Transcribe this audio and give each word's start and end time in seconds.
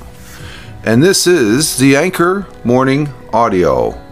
And 0.83 1.03
this 1.03 1.27
is 1.27 1.77
the 1.77 1.95
Anchor 1.95 2.47
Morning 2.63 3.07
Audio. 3.31 4.08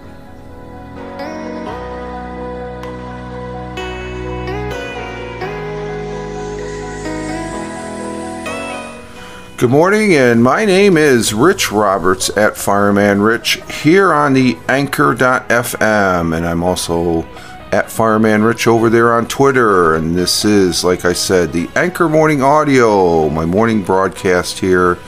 Good 9.57 9.71
morning, 9.71 10.13
and 10.13 10.43
my 10.43 10.65
name 10.65 10.97
is 10.97 11.33
Rich 11.33 11.71
Roberts 11.71 12.29
at 12.37 12.55
Fireman 12.55 13.23
Rich 13.23 13.59
here 13.81 14.13
on 14.13 14.33
the 14.33 14.55
Anchor.fm, 14.69 16.37
and 16.37 16.45
I'm 16.45 16.61
also 16.61 17.23
at 17.71 17.89
Fireman 17.89 18.43
Rich 18.43 18.67
over 18.67 18.87
there 18.87 19.11
on 19.13 19.27
Twitter. 19.27 19.95
And 19.95 20.15
this 20.15 20.45
is, 20.45 20.83
like 20.83 21.05
I 21.05 21.13
said, 21.13 21.53
the 21.53 21.67
Anchor 21.75 22.07
Morning 22.07 22.43
Audio, 22.43 23.29
my 23.29 23.45
morning 23.45 23.81
broadcast 23.81 24.59
here, 24.59 24.99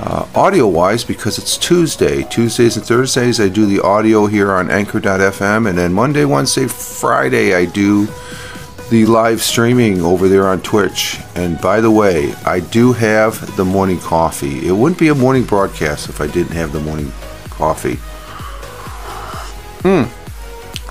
uh, 0.00 0.28
audio 0.34 0.66
wise, 0.66 1.02
because 1.02 1.38
it's 1.38 1.56
Tuesday. 1.56 2.24
Tuesdays 2.24 2.76
and 2.76 2.84
Thursdays, 2.84 3.40
I 3.40 3.48
do 3.48 3.64
the 3.64 3.80
audio 3.80 4.26
here 4.26 4.52
on 4.52 4.70
Anchor.fm, 4.70 5.66
and 5.66 5.78
then 5.78 5.94
Monday, 5.94 6.26
Wednesday, 6.26 6.66
Friday, 6.66 7.54
I 7.54 7.64
do 7.64 8.06
the 8.90 9.04
live 9.06 9.42
streaming 9.42 10.00
over 10.02 10.28
there 10.28 10.46
on 10.46 10.62
Twitch. 10.62 11.18
And 11.34 11.60
by 11.60 11.80
the 11.80 11.90
way, 11.90 12.32
I 12.44 12.60
do 12.60 12.92
have 12.92 13.56
the 13.56 13.64
morning 13.64 13.98
coffee. 13.98 14.66
It 14.66 14.72
wouldn't 14.72 14.98
be 14.98 15.08
a 15.08 15.14
morning 15.14 15.44
broadcast 15.44 16.08
if 16.08 16.20
I 16.20 16.26
didn't 16.26 16.52
have 16.52 16.72
the 16.72 16.80
morning 16.80 17.12
coffee. 17.50 17.98
Hmm. 19.82 20.04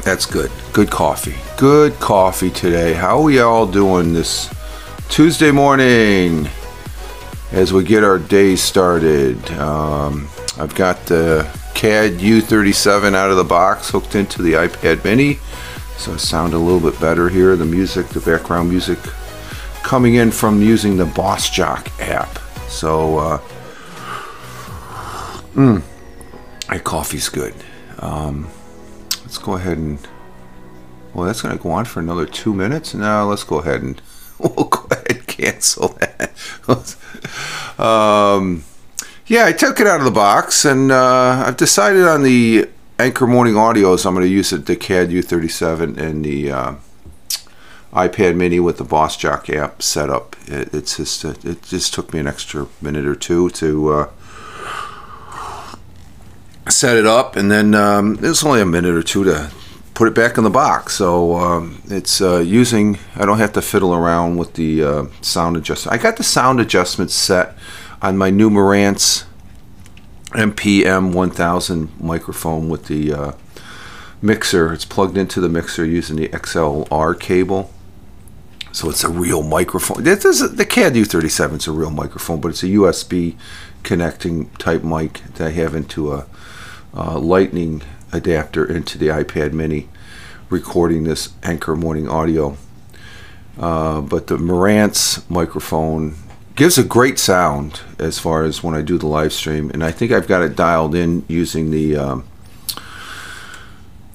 That's 0.03 0.25
good. 0.25 0.51
Good 0.73 0.89
coffee. 0.89 1.35
Good 1.57 1.99
coffee 1.99 2.51
today. 2.51 2.93
How 2.93 3.17
are 3.17 3.23
we 3.23 3.39
all 3.39 3.65
doing 3.65 4.13
this 4.13 4.53
Tuesday 5.09 5.51
morning 5.51 6.47
as 7.51 7.73
we 7.73 7.83
get 7.83 8.03
our 8.03 8.19
day 8.19 8.55
started? 8.55 9.43
Um, 9.51 10.29
I've 10.59 10.75
got 10.75 11.05
the 11.07 11.49
CAD 11.73 12.13
U37 12.13 13.15
out 13.15 13.31
of 13.31 13.37
the 13.37 13.43
box 13.43 13.89
hooked 13.89 14.15
into 14.15 14.41
the 14.41 14.53
iPad 14.53 15.03
mini. 15.03 15.39
So 15.97 16.13
it 16.13 16.19
sounded 16.19 16.55
a 16.55 16.59
little 16.59 16.79
bit 16.79 16.99
better 17.01 17.27
here. 17.27 17.55
The 17.55 17.65
music, 17.65 18.07
the 18.09 18.19
background 18.19 18.69
music 18.69 18.99
coming 19.83 20.15
in 20.15 20.31
from 20.31 20.61
using 20.61 20.97
the 20.97 21.05
Boss 21.05 21.49
Jock 21.49 21.89
app. 21.99 22.39
So, 22.67 23.17
uh, 23.17 23.37
mm, 25.55 25.81
my 26.69 26.79
coffee's 26.79 27.29
good. 27.29 27.55
Um, 27.99 28.49
let's 29.23 29.37
go 29.37 29.53
ahead 29.53 29.77
and. 29.77 29.99
Well, 31.13 31.25
that's 31.25 31.41
going 31.41 31.57
to 31.57 31.63
go 31.63 31.71
on 31.71 31.85
for 31.85 31.99
another 31.99 32.27
two 32.27 32.53
minutes. 32.53 32.93
Now, 32.93 33.25
let's 33.25 33.43
go 33.43 33.59
ahead 33.59 33.81
and 33.81 33.99
we'll 34.39 34.65
go 34.65 34.85
ahead 34.91 35.07
and 35.09 35.27
cancel 35.27 35.97
that. 35.99 36.31
um, 37.79 38.63
yeah, 39.25 39.45
I 39.45 39.51
took 39.51 39.79
it 39.79 39.87
out 39.87 39.99
of 39.99 40.05
the 40.05 40.11
box 40.11 40.63
and 40.63 40.91
uh, 40.91 41.43
I've 41.45 41.57
decided 41.57 42.03
on 42.03 42.23
the 42.23 42.69
Anchor 42.99 43.27
Morning 43.27 43.53
Audios. 43.53 44.07
I'm 44.07 44.15
going 44.15 44.25
to 44.25 44.31
use 44.31 44.51
it, 44.51 44.65
the 44.65 44.75
CAD 44.75 45.09
U37 45.09 45.97
and 45.97 46.25
the 46.25 46.51
uh, 46.51 46.75
iPad 47.93 48.35
Mini 48.35 48.59
with 48.59 48.77
the 48.77 48.83
Boss 48.83 49.15
Jock 49.15 49.51
app 49.51 49.83
set 49.83 50.09
up. 50.09 50.35
It, 50.47 50.73
it's 50.73 50.97
just 50.97 51.23
it 51.23 51.61
just 51.61 51.93
took 51.93 52.11
me 52.11 52.19
an 52.19 52.27
extra 52.27 52.67
minute 52.81 53.05
or 53.05 53.13
two 53.13 53.51
to 53.51 53.89
uh, 53.93 54.09
set 56.69 56.97
it 56.97 57.05
up, 57.05 57.35
and 57.35 57.51
then 57.51 57.75
um, 57.75 58.17
it's 58.23 58.43
only 58.43 58.61
a 58.61 58.65
minute 58.65 58.95
or 58.95 59.03
two 59.03 59.23
to 59.25 59.51
put 59.93 60.07
it 60.07 60.15
back 60.15 60.39
in 60.39 60.43
the 60.43 60.49
box. 60.49 60.95
So 60.95 61.35
um, 61.35 61.83
it's 61.85 62.19
uh, 62.19 62.39
using. 62.39 62.97
I 63.15 63.27
don't 63.27 63.37
have 63.37 63.53
to 63.53 63.61
fiddle 63.61 63.93
around 63.93 64.37
with 64.37 64.55
the 64.55 64.83
uh, 64.83 65.05
sound 65.21 65.55
adjustment. 65.55 65.99
I 65.99 66.01
got 66.01 66.17
the 66.17 66.23
sound 66.23 66.59
adjustment 66.59 67.11
set 67.11 67.55
on 68.01 68.17
my 68.17 68.31
new 68.31 68.49
Marantz 68.49 69.25
MPM 70.31 71.13
1000 71.13 71.99
microphone 71.99 72.69
with 72.69 72.87
the 72.87 73.13
uh, 73.13 73.31
mixer. 74.21 74.73
It's 74.73 74.85
plugged 74.85 75.17
into 75.17 75.39
the 75.39 75.49
mixer 75.49 75.85
using 75.85 76.17
the 76.17 76.29
XLR 76.29 77.19
cable. 77.19 77.71
So 78.71 78.89
it's 78.89 79.03
a 79.03 79.09
real 79.09 79.41
microphone. 79.41 80.03
This 80.03 80.25
is 80.25 80.55
the 80.55 80.65
CAD 80.65 80.93
U37 80.93 81.57
is 81.57 81.67
a 81.67 81.71
real 81.71 81.89
microphone, 81.89 82.41
but 82.41 82.49
it's 82.49 82.63
a 82.63 82.67
USB 82.67 83.35
connecting 83.83 84.49
type 84.51 84.83
mic 84.83 85.21
that 85.35 85.47
I 85.47 85.51
have 85.51 85.73
into 85.73 86.13
a, 86.13 86.27
a 86.93 87.17
lightning 87.17 87.81
adapter 88.11 88.65
into 88.65 88.97
the 88.97 89.07
iPad 89.07 89.53
mini 89.53 89.89
recording 90.49 91.05
this 91.05 91.33
Anchor 91.41 91.75
Morning 91.75 92.07
Audio. 92.07 92.57
Uh, 93.57 94.01
but 94.01 94.27
the 94.27 94.37
Marantz 94.37 95.27
microphone 95.29 96.15
gives 96.57 96.77
a 96.77 96.83
great 96.83 97.19
sound 97.19 97.81
as 97.99 98.17
far 98.17 98.43
as 98.43 98.63
when 98.63 98.73
I 98.73 98.81
do 98.81 98.97
the 98.97 99.07
live 99.07 99.31
stream, 99.31 99.69
and 99.69 99.83
I 99.83 99.91
think 99.91 100.11
I've 100.11 100.27
got 100.27 100.41
it 100.41 100.55
dialed 100.55 100.95
in 100.95 101.23
using 101.29 101.71
the 101.71 101.95
um, 101.95 102.27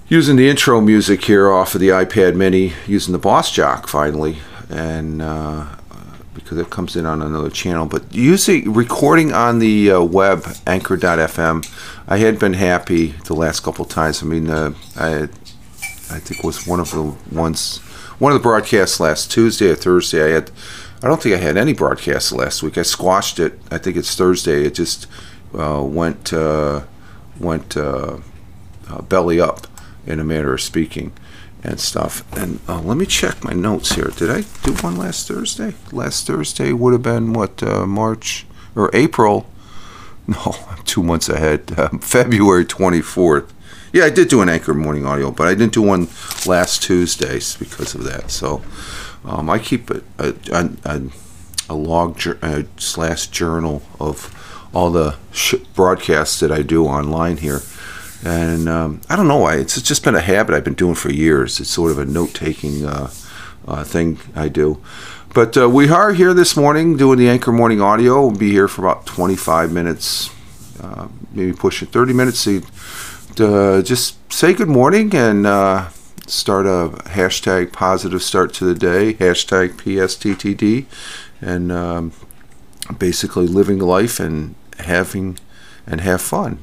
using 0.08 0.36
the 0.36 0.48
intro 0.50 0.80
music 0.80 1.24
here 1.24 1.50
off 1.50 1.74
of 1.74 1.80
the 1.80 1.88
iPad 1.88 2.34
Mini, 2.34 2.74
using 2.86 3.12
the 3.12 3.18
Boss 3.18 3.50
Jock 3.50 3.86
finally, 3.86 4.38
and 4.68 5.22
uh, 5.22 5.66
because 6.34 6.58
it 6.58 6.68
comes 6.68 6.96
in 6.96 7.06
on 7.06 7.22
another 7.22 7.48
channel. 7.48 7.86
But 7.86 8.12
using 8.12 8.72
recording 8.72 9.32
on 9.32 9.60
the 9.60 9.92
uh, 9.92 10.02
web 10.02 10.44
Anchor.fm, 10.66 11.64
I 12.08 12.16
had 12.16 12.40
been 12.40 12.54
happy 12.54 13.12
the 13.26 13.34
last 13.34 13.60
couple 13.60 13.84
times. 13.84 14.20
I 14.20 14.26
mean, 14.26 14.50
uh, 14.50 14.74
I 14.96 15.28
I 16.10 16.18
think 16.18 16.40
it 16.40 16.44
was 16.44 16.66
one 16.66 16.80
of 16.80 16.90
the 16.90 17.14
ones 17.30 17.78
one 18.18 18.32
of 18.32 18.38
the 18.38 18.42
broadcasts 18.42 19.00
last 19.00 19.30
Tuesday 19.30 19.70
or 19.70 19.76
Thursday. 19.76 20.24
I 20.24 20.34
had 20.34 20.50
I 21.02 21.08
don't 21.08 21.20
think 21.20 21.34
I 21.34 21.38
had 21.38 21.56
any 21.56 21.72
broadcasts 21.72 22.30
last 22.30 22.62
week. 22.62 22.78
I 22.78 22.82
squashed 22.82 23.40
it. 23.40 23.58
I 23.72 23.78
think 23.78 23.96
it's 23.96 24.14
Thursday. 24.14 24.64
It 24.64 24.74
just 24.74 25.08
uh, 25.52 25.82
went 25.82 26.32
uh, 26.32 26.82
went 27.40 27.76
uh, 27.76 28.18
uh 28.88 29.02
belly 29.02 29.40
up, 29.40 29.66
in 30.06 30.20
a 30.20 30.24
manner 30.24 30.54
of 30.54 30.60
speaking, 30.60 31.12
and 31.64 31.80
stuff. 31.80 32.24
And 32.36 32.60
uh, 32.68 32.80
let 32.80 32.96
me 32.96 33.06
check 33.06 33.42
my 33.42 33.52
notes 33.52 33.94
here. 33.94 34.12
Did 34.16 34.30
I 34.30 34.44
do 34.62 34.74
one 34.74 34.96
last 34.96 35.26
Thursday? 35.26 35.74
Last 35.90 36.28
Thursday 36.28 36.72
would 36.72 36.92
have 36.92 37.02
been 37.02 37.32
what 37.32 37.62
uh, 37.64 37.84
March 37.84 38.46
or 38.74 38.90
April? 38.92 39.46
No, 40.24 40.54
I'm 40.68 40.84
two 40.84 41.02
months 41.02 41.28
ahead. 41.28 41.76
Um, 41.76 41.98
February 41.98 42.64
24th. 42.64 43.50
Yeah, 43.92 44.04
I 44.04 44.10
did 44.10 44.28
do 44.28 44.40
an 44.40 44.48
anchor 44.48 44.72
morning 44.72 45.04
audio, 45.04 45.32
but 45.32 45.48
I 45.48 45.54
didn't 45.54 45.72
do 45.72 45.82
one 45.82 46.06
last 46.46 46.80
Tuesday 46.84 47.40
because 47.58 47.96
of 47.96 48.04
that. 48.04 48.30
So. 48.30 48.62
Um, 49.24 49.48
I 49.48 49.58
keep 49.58 49.90
a, 49.90 50.02
a, 50.18 50.34
a, 50.84 51.02
a 51.68 51.74
log 51.74 52.20
uh, 52.42 52.62
slash 52.76 53.28
journal 53.28 53.82
of 54.00 54.34
all 54.74 54.90
the 54.90 55.16
sh- 55.32 55.54
broadcasts 55.74 56.40
that 56.40 56.50
I 56.50 56.62
do 56.62 56.86
online 56.86 57.36
here. 57.36 57.60
And 58.24 58.68
um, 58.68 59.00
I 59.08 59.16
don't 59.16 59.28
know 59.28 59.38
why. 59.38 59.56
It's 59.56 59.80
just 59.82 60.04
been 60.04 60.14
a 60.14 60.20
habit 60.20 60.54
I've 60.54 60.64
been 60.64 60.74
doing 60.74 60.94
for 60.94 61.10
years. 61.10 61.60
It's 61.60 61.70
sort 61.70 61.90
of 61.90 61.98
a 61.98 62.04
note 62.04 62.34
taking 62.34 62.84
uh, 62.84 63.10
uh, 63.66 63.84
thing 63.84 64.18
I 64.34 64.48
do. 64.48 64.82
But 65.34 65.56
uh, 65.56 65.68
we 65.68 65.88
are 65.88 66.12
here 66.12 66.34
this 66.34 66.56
morning 66.56 66.96
doing 66.96 67.18
the 67.18 67.28
Anchor 67.28 67.52
Morning 67.52 67.80
Audio. 67.80 68.26
We'll 68.26 68.36
be 68.36 68.50
here 68.50 68.68
for 68.68 68.82
about 68.82 69.06
25 69.06 69.72
minutes, 69.72 70.30
uh, 70.80 71.08
maybe 71.32 71.52
pushing 71.52 71.88
30 71.88 72.12
minutes 72.12 72.44
to, 72.44 72.62
to 73.36 73.82
just 73.82 74.32
say 74.32 74.52
good 74.52 74.68
morning 74.68 75.14
and 75.14 75.46
uh, 75.46 75.88
start 76.26 76.66
a 76.66 76.96
hashtag 77.10 77.72
positive 77.72 78.22
start 78.22 78.52
to 78.54 78.64
the 78.64 78.74
day, 78.74 79.14
hashtag 79.14 79.72
PSTTD, 79.74 80.86
and 81.40 81.72
um, 81.72 82.12
basically 82.98 83.46
living 83.46 83.78
life 83.78 84.20
and 84.20 84.54
having 84.78 85.38
and 85.86 86.00
have 86.00 86.20
fun, 86.20 86.58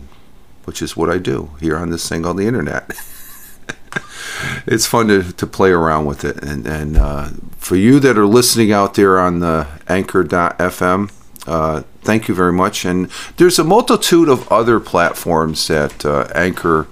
which 0.64 0.82
is 0.82 0.96
what 0.96 1.10
I 1.10 1.18
do 1.18 1.52
here 1.60 1.78
on 1.78 1.90
this 1.90 2.08
thing 2.08 2.26
on 2.26 2.38
the 2.38 2.48
internet. 2.48 2.90
it's 4.66 4.86
fun 4.86 5.08
to, 5.08 5.34
to 5.34 5.48
play 5.48 5.72
around 5.72 6.06
with 6.06 6.24
it. 6.24 6.42
And, 6.44 6.66
and 6.66 6.98
uh, 6.98 7.30
for 7.58 7.76
you 7.76 8.00
that 8.00 8.18
are 8.18 8.26
listening 8.26 8.72
out 8.72 8.94
there 8.94 9.20
on 9.20 9.40
the 9.40 9.68
anchor.fm, 9.88 11.12
uh, 11.48 11.84
thank 12.02 12.28
you 12.28 12.36
very 12.36 12.54
much. 12.54 12.86
And 12.86 13.10
there's 13.38 13.60
a 13.60 13.64
multitude 13.64 14.30
of 14.30 14.50
other 14.52 14.80
platforms 14.80 15.68
that 15.68 16.06
uh, 16.06 16.28
Anchor 16.36 16.88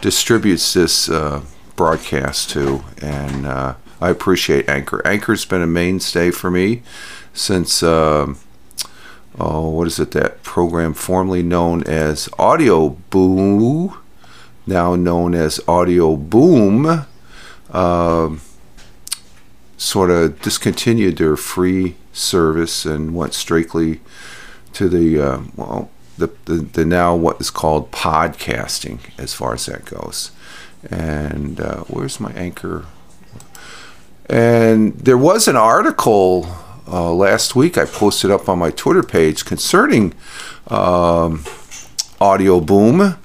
distributes 0.00 0.74
this 0.74 1.08
uh, 1.08 1.42
broadcast 1.82 2.50
to. 2.50 2.84
And 3.00 3.44
uh, 3.44 3.74
I 4.00 4.10
appreciate 4.10 4.68
Anchor. 4.68 5.04
Anchor's 5.04 5.44
been 5.44 5.62
a 5.62 5.66
mainstay 5.66 6.30
for 6.30 6.50
me 6.50 6.82
since. 7.34 7.82
Um, 7.82 8.38
oh, 9.38 9.68
what 9.70 9.86
is 9.88 9.98
it? 9.98 10.12
That 10.12 10.42
program 10.42 10.94
formerly 10.94 11.42
known 11.42 11.82
as 11.84 12.28
Audio 12.38 12.90
Boom 13.10 13.94
now 14.66 14.94
known 14.94 15.34
as 15.34 15.60
Audio 15.66 16.16
Boom, 16.16 17.06
uh, 17.70 18.36
sort 19.76 20.10
of 20.10 20.40
discontinued 20.40 21.18
their 21.18 21.36
free 21.36 21.96
service 22.12 22.84
and 22.84 23.14
went 23.14 23.34
strictly 23.34 24.00
to 24.72 24.88
the 24.88 25.20
uh, 25.20 25.40
well, 25.56 25.90
the, 26.16 26.30
the, 26.44 26.54
the 26.54 26.84
now 26.84 27.16
what 27.16 27.40
is 27.40 27.50
called 27.50 27.90
podcasting 27.90 29.00
as 29.18 29.34
far 29.34 29.54
as 29.54 29.66
that 29.66 29.84
goes. 29.84 30.30
And 30.90 31.60
uh, 31.60 31.84
where's 31.84 32.20
my 32.20 32.32
anchor? 32.32 32.86
And 34.26 34.98
there 34.98 35.18
was 35.18 35.48
an 35.48 35.56
article 35.56 36.46
uh, 36.86 37.12
last 37.12 37.54
week 37.54 37.78
I 37.78 37.84
posted 37.84 38.30
up 38.30 38.48
on 38.48 38.58
my 38.58 38.70
Twitter 38.70 39.02
page 39.02 39.44
concerning 39.44 40.14
um, 40.68 41.44
Audio 42.20 42.60
Boom 42.60 43.16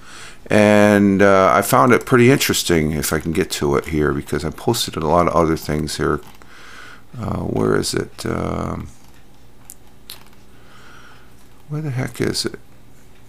and 0.50 1.21
uh, 1.21 1.51
I 1.54 1.62
found 1.62 1.92
it 1.92 2.06
pretty 2.06 2.31
interesting 2.31 2.92
if 2.92 3.12
I 3.12 3.19
can 3.19 3.33
get 3.33 3.51
to 3.51 3.75
it 3.75 3.88
here 3.88 4.13
because 4.13 4.45
I 4.45 4.50
posted 4.50 4.95
a 4.95 5.06
lot 5.06 5.27
of 5.27 5.33
other 5.33 5.57
things 5.57 5.98
here. 5.98 6.21
Uh, 7.19 7.39
where 7.39 7.75
is 7.75 7.94
it? 7.94 8.25
Um, 8.25 8.88
where 11.68 11.81
the 11.81 11.89
heck 11.89 12.21
is 12.21 12.45
it? 12.45 12.60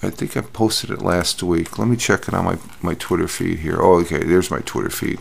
I 0.03 0.11
think 0.11 0.37
I 0.37 0.43
posted 0.43 0.91
it 0.91 1.03
last 1.03 1.43
week. 1.43 1.79
Let 1.79 1.89
me 1.89 1.97
check 1.97 2.29
it 2.29 2.35
on 2.35 2.45
my, 2.45 2.59
my 2.83 2.95
Twitter 2.95 3.29
feed 3.29 3.61
here. 3.61 3.79
Oh, 3.81 4.01
okay, 4.01 4.23
there's 4.23 4.51
my 4.51 4.61
Twitter 4.61 4.91
feed. 4.91 5.21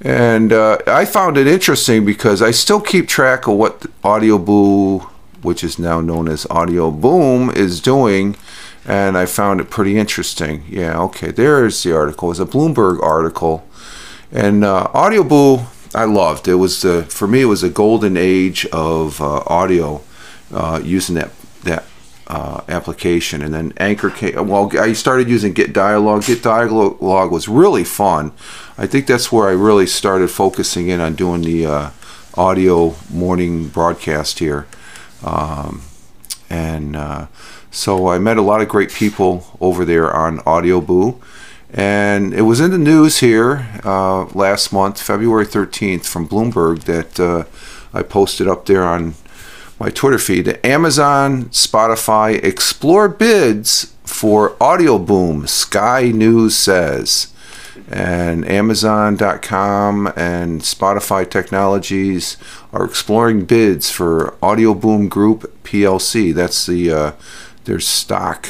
And 0.00 0.52
uh, 0.52 0.78
I 0.86 1.06
found 1.06 1.38
it 1.38 1.46
interesting 1.46 2.04
because 2.04 2.42
I 2.42 2.50
still 2.50 2.80
keep 2.80 3.08
track 3.08 3.46
of 3.46 3.54
what 3.54 3.86
Audio 4.04 4.36
Boo, 4.36 4.98
which 5.42 5.64
is 5.64 5.78
now 5.78 6.00
known 6.02 6.28
as 6.28 6.46
Audio 6.50 6.90
Boom, 6.90 7.50
is 7.50 7.80
doing 7.80 8.36
and 8.86 9.18
I 9.18 9.26
found 9.26 9.60
it 9.60 9.68
pretty 9.68 9.98
interesting. 9.98 10.64
Yeah, 10.68 11.00
okay, 11.02 11.30
there's 11.30 11.82
the 11.82 11.94
article. 11.94 12.30
It's 12.30 12.40
a 12.40 12.46
Bloomberg 12.46 13.02
article, 13.02 13.66
and 14.30 14.64
uh, 14.64 14.88
Audioboo 14.94 15.66
I 15.94 16.04
loved. 16.04 16.46
It 16.46 16.54
was 16.54 16.82
the 16.82 17.02
for 17.04 17.26
me 17.26 17.42
it 17.42 17.46
was 17.46 17.62
a 17.62 17.70
golden 17.70 18.16
age 18.16 18.64
of 18.66 19.20
uh, 19.20 19.42
audio 19.46 20.02
uh, 20.52 20.80
using 20.82 21.16
that 21.16 21.30
that 21.64 21.84
uh, 22.26 22.62
application, 22.68 23.42
and 23.42 23.54
then 23.54 23.72
Anchor 23.76 24.10
came. 24.10 24.48
Well, 24.48 24.70
I 24.78 24.92
started 24.92 25.28
using 25.28 25.52
Get 25.52 25.72
Dialogue. 25.72 26.24
Get 26.24 26.42
Dialogue 26.42 27.30
was 27.32 27.48
really 27.48 27.84
fun. 27.84 28.32
I 28.76 28.86
think 28.86 29.06
that's 29.06 29.30
where 29.30 29.48
I 29.48 29.52
really 29.52 29.86
started 29.86 30.28
focusing 30.30 30.88
in 30.88 31.00
on 31.00 31.14
doing 31.14 31.42
the 31.42 31.66
uh, 31.66 31.90
audio 32.34 32.96
morning 33.10 33.68
broadcast 33.68 34.40
here, 34.40 34.66
um, 35.24 35.82
and 36.50 36.96
uh, 36.96 37.26
so 37.70 38.08
I 38.08 38.18
met 38.18 38.38
a 38.38 38.42
lot 38.42 38.60
of 38.60 38.68
great 38.68 38.90
people 38.90 39.46
over 39.60 39.84
there 39.84 40.12
on 40.12 40.38
Audioboo. 40.40 41.20
And 41.72 42.32
it 42.32 42.42
was 42.42 42.60
in 42.60 42.70
the 42.70 42.78
news 42.78 43.18
here 43.18 43.68
uh, 43.84 44.26
last 44.26 44.72
month, 44.72 45.02
February 45.02 45.44
13th, 45.44 46.06
from 46.06 46.28
Bloomberg, 46.28 46.84
that 46.84 47.20
uh, 47.20 47.44
I 47.92 48.02
posted 48.02 48.48
up 48.48 48.66
there 48.66 48.84
on 48.84 49.14
my 49.78 49.90
Twitter 49.90 50.18
feed. 50.18 50.58
Amazon, 50.64 51.46
Spotify 51.46 52.42
explore 52.42 53.08
bids 53.08 53.94
for 54.04 54.56
Audio 54.62 54.98
Boom, 54.98 55.46
Sky 55.46 56.10
News 56.14 56.56
says. 56.56 57.32
And 57.88 58.48
Amazon.com 58.48 60.08
and 60.16 60.62
Spotify 60.62 61.28
Technologies 61.28 62.36
are 62.72 62.84
exploring 62.84 63.44
bids 63.44 63.90
for 63.90 64.34
Audio 64.42 64.74
Boom 64.74 65.08
Group 65.08 65.62
PLC. 65.62 66.34
That's 66.34 66.66
the 66.66 66.90
uh, 66.90 67.12
their 67.64 67.78
stock 67.78 68.48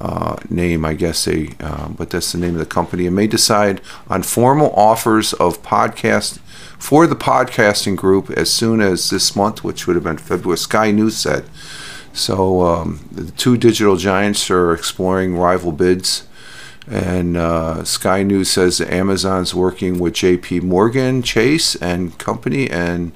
uh, 0.00 0.36
name, 0.48 0.84
I 0.84 0.94
guess 0.94 1.26
they, 1.26 1.54
uh, 1.60 1.88
but 1.88 2.10
that's 2.10 2.32
the 2.32 2.38
name 2.38 2.54
of 2.54 2.60
the 2.60 2.66
company, 2.66 3.06
and 3.06 3.14
may 3.14 3.26
decide 3.26 3.82
on 4.08 4.22
formal 4.22 4.72
offers 4.72 5.34
of 5.34 5.62
podcast 5.62 6.38
for 6.80 7.06
the 7.06 7.14
podcasting 7.14 7.94
group 7.94 8.30
as 8.30 8.50
soon 8.50 8.80
as 8.80 9.10
this 9.10 9.36
month, 9.36 9.62
which 9.62 9.86
would 9.86 9.94
have 9.94 10.04
been 10.04 10.18
February. 10.18 10.58
Sky 10.58 10.90
News 10.90 11.16
said. 11.16 11.44
So 12.12 12.62
um, 12.62 13.08
the 13.12 13.30
two 13.30 13.56
digital 13.56 13.96
giants 13.96 14.50
are 14.50 14.72
exploring 14.72 15.36
rival 15.36 15.70
bids. 15.70 16.26
And 16.90 17.36
uh, 17.36 17.84
Sky 17.84 18.24
News 18.24 18.50
says 18.50 18.80
Amazon's 18.80 19.54
working 19.54 20.00
with 20.00 20.14
J.P. 20.14 20.60
Morgan, 20.60 21.22
Chase, 21.22 21.76
and 21.76 22.18
company, 22.18 22.68
and 22.68 23.12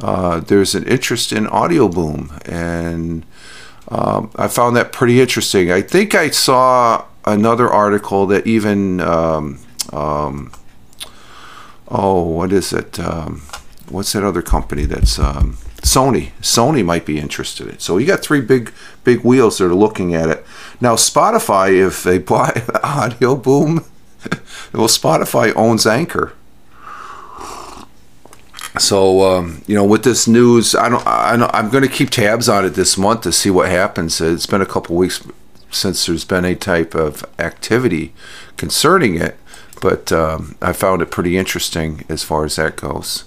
uh, 0.00 0.40
there's 0.40 0.74
an 0.74 0.84
interest 0.88 1.32
in 1.32 1.46
Audio 1.46 1.88
Boom, 1.88 2.32
and 2.46 3.24
um, 3.88 4.30
I 4.34 4.48
found 4.48 4.74
that 4.76 4.90
pretty 4.90 5.20
interesting. 5.20 5.70
I 5.70 5.82
think 5.82 6.14
I 6.14 6.30
saw 6.30 7.04
another 7.24 7.68
article 7.68 8.26
that 8.26 8.46
even, 8.46 9.00
um, 9.00 9.60
um, 9.92 10.50
oh, 11.92 12.22
what 12.22 12.52
is 12.52 12.72
it? 12.72 12.98
Um, 12.98 13.42
what's 13.88 14.12
that 14.14 14.24
other 14.24 14.42
company 14.42 14.84
that's 14.86 15.18
um, 15.18 15.58
Sony? 15.82 16.32
Sony 16.40 16.84
might 16.84 17.04
be 17.04 17.18
interested 17.18 17.68
in. 17.68 17.78
So 17.78 17.98
you 17.98 18.06
got 18.06 18.20
three 18.20 18.40
big, 18.40 18.72
big 19.04 19.20
wheels 19.20 19.58
that 19.58 19.66
are 19.66 19.74
looking 19.74 20.14
at 20.14 20.30
it. 20.30 20.44
Now, 20.80 20.96
Spotify, 20.96 21.86
if 21.86 22.02
they 22.02 22.18
buy 22.34 22.62
Audio 22.82 23.36
Boom, 23.36 23.84
well, 24.72 24.88
Spotify 24.88 25.54
owns 25.54 25.86
Anchor. 25.86 26.32
So 28.78 29.20
um, 29.30 29.62
you 29.66 29.74
know, 29.74 29.84
with 29.84 30.02
this 30.02 30.26
news, 30.26 30.74
I 30.74 30.88
don't, 30.88 31.06
I 31.06 31.36
don't 31.36 31.54
I'm 31.54 31.68
going 31.68 31.84
to 31.84 31.90
keep 31.90 32.08
tabs 32.08 32.48
on 32.48 32.64
it 32.64 32.70
this 32.70 32.96
month 32.96 33.20
to 33.22 33.32
see 33.32 33.50
what 33.50 33.68
happens. 33.68 34.18
It's 34.18 34.46
been 34.46 34.62
a 34.62 34.66
couple 34.66 34.96
weeks 34.96 35.22
since 35.70 36.06
there's 36.06 36.24
been 36.24 36.46
a 36.46 36.54
type 36.54 36.94
of 36.94 37.24
activity 37.38 38.14
concerning 38.56 39.16
it, 39.16 39.36
but 39.82 40.12
um, 40.12 40.54
I 40.62 40.72
found 40.72 41.02
it 41.02 41.10
pretty 41.10 41.36
interesting 41.36 42.04
as 42.08 42.22
far 42.22 42.44
as 42.44 42.56
that 42.56 42.76
goes. 42.76 43.24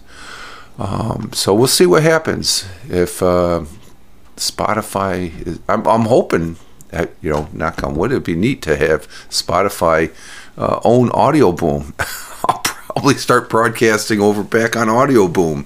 Um, 0.80 1.32
so 1.34 1.54
we'll 1.54 1.68
see 1.68 1.86
what 1.86 2.02
happens 2.02 2.66
if 2.90 3.22
uh, 3.22 3.66
Spotify. 4.38 5.46
Is, 5.46 5.60
I'm, 5.68 5.86
I'm 5.86 6.06
hoping 6.06 6.56
that 6.90 7.12
you 7.22 7.32
know, 7.32 7.50
knock 7.52 7.84
on 7.84 7.96
wood, 7.96 8.12
it'd 8.12 8.24
be 8.24 8.36
neat 8.36 8.62
to 8.64 8.78
have 8.78 9.08
Spotify 9.30 10.14
uh, 10.58 10.80
own 10.86 11.12
Audio 11.12 11.52
Boom. 11.52 11.94
I'll 12.48 12.62
probably 12.64 13.16
start 13.16 13.50
broadcasting 13.50 14.22
over 14.22 14.42
back 14.42 14.78
on 14.78 14.88
Audio 14.88 15.28
Boom 15.28 15.66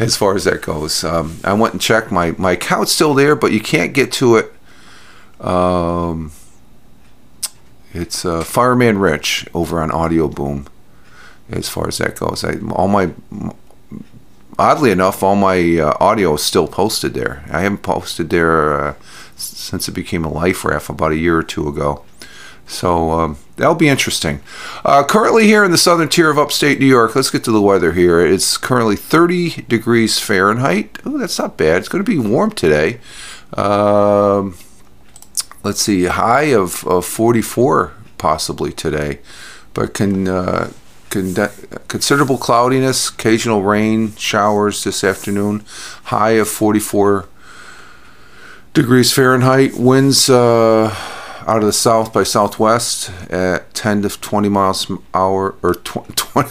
as 0.00 0.16
far 0.16 0.34
as 0.34 0.44
that 0.44 0.62
goes. 0.62 1.04
Um, 1.04 1.38
I 1.44 1.52
went 1.52 1.74
and 1.74 1.80
checked 1.80 2.10
my 2.10 2.32
my 2.32 2.52
account's 2.52 2.90
still 2.90 3.14
there, 3.14 3.36
but 3.36 3.52
you 3.52 3.60
can't 3.60 3.92
get 3.92 4.10
to 4.12 4.36
it. 4.36 4.52
Um, 5.40 6.32
it's 7.92 8.24
uh, 8.24 8.44
Fireman 8.44 8.98
Rich 8.98 9.46
over 9.54 9.80
on 9.80 9.90
Audio 9.90 10.28
Boom. 10.28 10.66
As 11.50 11.68
far 11.68 11.88
as 11.88 11.98
that 11.98 12.16
goes, 12.16 12.44
I, 12.44 12.58
all 12.72 12.88
my 12.88 13.10
oddly 14.58 14.90
enough, 14.90 15.22
all 15.22 15.36
my 15.36 15.78
uh, 15.78 15.96
audio 16.00 16.34
is 16.34 16.42
still 16.42 16.66
posted 16.66 17.14
there. 17.14 17.44
I 17.50 17.60
haven't 17.60 17.82
posted 17.82 18.30
there 18.30 18.78
uh, 18.78 18.94
since 19.36 19.88
it 19.88 19.92
became 19.92 20.24
a 20.24 20.32
life 20.32 20.64
raft 20.64 20.90
about 20.90 21.12
a 21.12 21.16
year 21.16 21.38
or 21.38 21.42
two 21.42 21.68
ago. 21.68 22.04
So 22.66 23.12
um, 23.12 23.38
that'll 23.56 23.74
be 23.74 23.88
interesting. 23.88 24.40
Uh, 24.84 25.02
currently 25.02 25.46
here 25.46 25.64
in 25.64 25.70
the 25.70 25.78
southern 25.78 26.10
tier 26.10 26.28
of 26.28 26.38
upstate 26.38 26.78
New 26.78 26.86
York, 26.86 27.16
let's 27.16 27.30
get 27.30 27.42
to 27.44 27.52
the 27.52 27.62
weather 27.62 27.92
here. 27.92 28.20
It's 28.20 28.58
currently 28.58 28.96
30 28.96 29.62
degrees 29.62 30.18
Fahrenheit. 30.18 30.98
Oh, 31.06 31.16
that's 31.16 31.38
not 31.38 31.56
bad. 31.56 31.78
It's 31.78 31.88
going 31.88 32.04
to 32.04 32.10
be 32.10 32.18
warm 32.18 32.50
today. 32.50 33.00
Um, 33.54 34.54
let's 35.62 35.82
see, 35.82 36.04
high 36.04 36.52
of, 36.54 36.84
of 36.86 37.04
44 37.04 37.92
possibly 38.18 38.72
today, 38.72 39.20
but 39.74 39.94
can. 39.94 40.28
Uh, 40.28 40.70
considerable 41.88 42.36
cloudiness, 42.36 43.08
occasional 43.08 43.62
rain 43.62 44.14
showers 44.16 44.84
this 44.84 45.02
afternoon. 45.02 45.64
High 46.04 46.32
of 46.32 46.48
44 46.48 47.26
degrees 48.74 49.12
Fahrenheit. 49.12 49.74
Winds 49.74 50.28
uh, 50.28 50.94
out 51.46 51.58
of 51.58 51.64
the 51.64 51.72
south 51.72 52.12
by 52.12 52.24
southwest 52.24 53.10
at 53.30 53.72
10 53.74 54.02
to 54.02 54.08
20 54.10 54.48
miles 54.48 54.86
per 54.86 54.98
hour 55.14 55.54
or 55.62 55.74
20, 55.74 56.50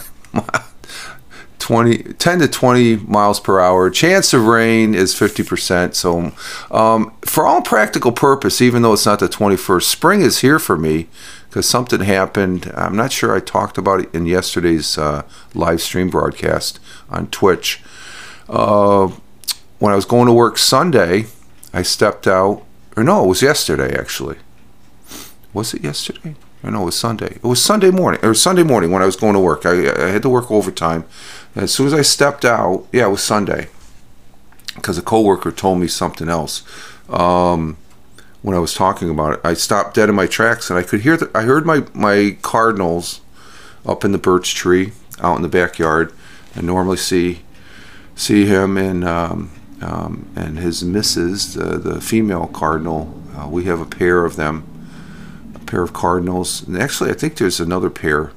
20 1.59 2.13
10 2.13 2.39
to 2.39 2.47
20 2.47 2.97
miles 2.97 3.39
per 3.39 3.59
hour. 3.59 3.89
Chance 3.89 4.33
of 4.33 4.45
rain 4.45 4.93
is 4.93 5.13
50%. 5.13 5.95
So, 5.95 6.31
um, 6.71 7.13
for 7.21 7.45
all 7.45 7.61
practical 7.61 8.11
purpose, 8.11 8.61
even 8.61 8.81
though 8.81 8.93
it's 8.93 9.05
not 9.05 9.19
the 9.19 9.27
21st, 9.27 9.83
spring 9.83 10.21
is 10.21 10.39
here 10.39 10.59
for 10.59 10.77
me 10.77 11.07
because 11.49 11.67
something 11.67 12.01
happened. 12.01 12.71
I'm 12.75 12.95
not 12.95 13.11
sure 13.11 13.35
I 13.35 13.39
talked 13.39 13.77
about 13.77 14.01
it 14.01 14.13
in 14.13 14.25
yesterday's 14.25 14.97
uh, 14.97 15.23
live 15.53 15.81
stream 15.81 16.09
broadcast 16.09 16.79
on 17.09 17.27
Twitch. 17.27 17.81
Uh, 18.47 19.07
when 19.79 19.91
I 19.91 19.95
was 19.95 20.05
going 20.05 20.27
to 20.27 20.33
work 20.33 20.57
Sunday, 20.57 21.25
I 21.73 21.81
stepped 21.81 22.27
out, 22.27 22.63
or 22.95 23.03
no, 23.03 23.25
it 23.25 23.27
was 23.27 23.41
yesterday 23.41 23.97
actually. 23.97 24.37
Was 25.53 25.73
it 25.73 25.83
yesterday? 25.83 26.35
Or 26.63 26.71
no, 26.71 26.83
it 26.83 26.85
was 26.85 26.97
Sunday. 26.97 27.35
It 27.35 27.43
was 27.43 27.63
Sunday 27.63 27.91
morning, 27.91 28.23
or 28.23 28.33
Sunday 28.33 28.63
morning 28.63 28.91
when 28.91 29.01
I 29.01 29.05
was 29.05 29.15
going 29.15 29.33
to 29.33 29.39
work. 29.39 29.65
I, 29.65 29.89
I 29.89 30.09
had 30.09 30.23
to 30.23 30.29
work 30.29 30.49
overtime. 30.49 31.05
As 31.57 31.73
soon 31.73 31.87
as 31.87 31.93
I 31.93 32.03
stepped 32.03 32.45
out, 32.45 32.85
yeah, 32.91 33.07
it 33.07 33.09
was 33.09 33.23
Sunday, 33.23 33.69
because 34.75 34.97
a 34.99 35.01
coworker 35.01 35.51
told 35.51 35.79
me 35.79 35.87
something 35.87 36.29
else. 36.29 36.63
Um, 37.09 37.77
when 38.43 38.55
I 38.55 38.59
was 38.59 38.75
talking 38.75 39.09
about 39.09 39.33
it, 39.33 39.39
I 39.43 39.55
stopped 39.55 39.95
dead 39.95 40.07
in 40.07 40.13
my 40.15 40.27
tracks, 40.27 40.69
and 40.69 40.77
I 40.77 40.83
could 40.83 41.01
hear. 41.01 41.17
The, 41.17 41.31
I 41.33 41.41
heard 41.41 41.65
my 41.65 41.83
my 41.93 42.37
cardinals 42.43 43.21
up 43.85 44.05
in 44.05 44.11
the 44.11 44.19
birch 44.19 44.53
tree 44.53 44.91
out 45.19 45.35
in 45.35 45.41
the 45.41 45.49
backyard. 45.49 46.13
I 46.55 46.61
normally 46.61 46.97
see 46.97 47.41
see 48.15 48.45
him 48.45 48.77
and 48.77 49.03
um, 49.03 49.51
um, 49.81 50.29
and 50.35 50.59
his 50.59 50.83
missus, 50.83 51.55
the, 51.55 51.77
the 51.77 52.01
female 52.01 52.47
cardinal. 52.47 53.19
Uh, 53.35 53.47
we 53.47 53.65
have 53.65 53.79
a 53.79 53.85
pair 53.85 54.25
of 54.25 54.35
them, 54.35 54.63
a 55.55 55.59
pair 55.59 55.81
of 55.81 55.93
cardinals. 55.93 56.61
And 56.67 56.77
actually, 56.77 57.09
I 57.09 57.13
think 57.13 57.37
there's 57.37 57.59
another 57.59 57.89
pair. 57.89 58.31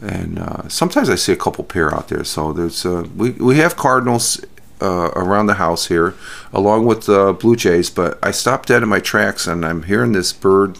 And 0.00 0.38
uh, 0.38 0.68
sometimes 0.68 1.08
I 1.08 1.14
see 1.14 1.32
a 1.32 1.36
couple 1.36 1.64
pair 1.64 1.94
out 1.94 2.08
there. 2.08 2.24
So 2.24 2.52
there's 2.52 2.84
uh, 2.84 3.06
we 3.16 3.30
we 3.30 3.56
have 3.56 3.76
cardinals 3.76 4.44
uh, 4.80 5.10
around 5.16 5.46
the 5.46 5.54
house 5.54 5.86
here, 5.86 6.14
along 6.52 6.86
with 6.86 7.08
uh, 7.08 7.32
blue 7.32 7.56
jays. 7.56 7.90
But 7.90 8.18
I 8.22 8.30
stopped 8.30 8.68
dead 8.68 8.82
in 8.82 8.88
my 8.88 9.00
tracks, 9.00 9.46
and 9.46 9.64
I'm 9.64 9.84
hearing 9.84 10.12
this 10.12 10.32
bird, 10.32 10.78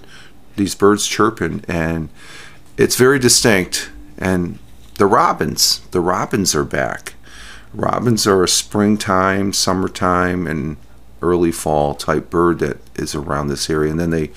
these 0.56 0.75
birds 0.75 1.06
chirping, 1.06 1.64
and 1.68 2.08
it's 2.76 2.96
very 2.96 3.18
distinct. 3.18 3.90
And 4.18 4.58
the 4.96 5.06
robins, 5.06 5.80
the 5.90 6.00
robins 6.00 6.54
are 6.54 6.64
back. 6.64 7.14
Robins 7.75 8.26
are 8.26 8.42
a 8.42 8.49
springtime, 8.49 9.52
summertime, 9.52 10.46
and 10.46 10.78
early 11.20 11.52
fall 11.52 11.94
type 11.94 12.30
bird 12.30 12.58
that 12.61 12.78
is 12.94 13.14
around 13.14 13.49
this 13.49 13.68
area, 13.68 13.90
and 13.90 14.00
then 14.00 14.11
they 14.11 14.30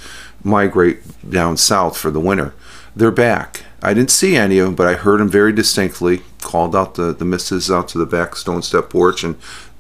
migrate 0.44 1.30
down 1.30 1.58
south 1.58 1.98
for 1.98 2.12
the 2.12 2.20
winter. 2.20 2.54
They're 2.96 3.12
back. 3.12 3.64
I 3.82 3.94
didn't 3.94 4.12
see 4.12 4.36
any 4.36 4.60
of 4.60 4.66
them, 4.66 4.76
but 4.76 4.88
I 4.88 4.94
heard 4.94 5.20
them 5.20 5.30
very 5.30 5.54
distinctly. 5.54 6.22
Called 6.42 6.76
out 6.76 6.96
the, 6.96 7.14
the 7.14 7.26
missus 7.26 7.70
out 7.70 7.88
to 7.90 7.98
the 7.98 8.06
back 8.06 8.36
stone 8.36 8.62
step 8.62 8.90
porch 8.90 9.24
and, 9.24 9.36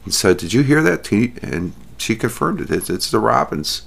and 0.05 0.13
said, 0.13 0.37
Did 0.37 0.53
you 0.53 0.61
hear 0.61 0.81
that? 0.83 1.11
And 1.11 1.73
she 1.97 2.15
confirmed 2.15 2.61
it. 2.61 2.71
It's, 2.71 2.89
it's 2.89 3.11
the 3.11 3.19
robins. 3.19 3.83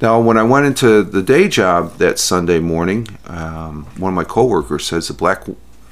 Now, 0.00 0.20
when 0.20 0.36
I 0.36 0.42
went 0.42 0.66
into 0.66 1.02
the 1.02 1.22
day 1.22 1.48
job 1.48 1.98
that 1.98 2.18
Sunday 2.18 2.58
morning, 2.58 3.06
um, 3.26 3.84
one 3.96 4.12
of 4.12 4.16
my 4.16 4.24
coworkers 4.24 4.86
says 4.86 5.08
the 5.08 5.14
black 5.14 5.44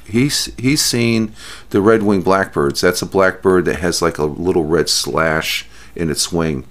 he's 0.05 0.47
he's 0.57 0.85
seen 0.85 1.33
the 1.71 1.81
red-winged 1.81 2.25
blackbirds. 2.25 2.81
That's 2.81 3.03
a 3.03 3.07
blackbird 3.07 3.65
that 3.67 3.77
has 3.77 4.03
like 4.03 4.19
a 4.19 4.25
little 4.25 4.65
red 4.65 4.89
slash 4.89 5.67
in 5.95 6.11
its 6.11 6.33
wing, 6.33 6.67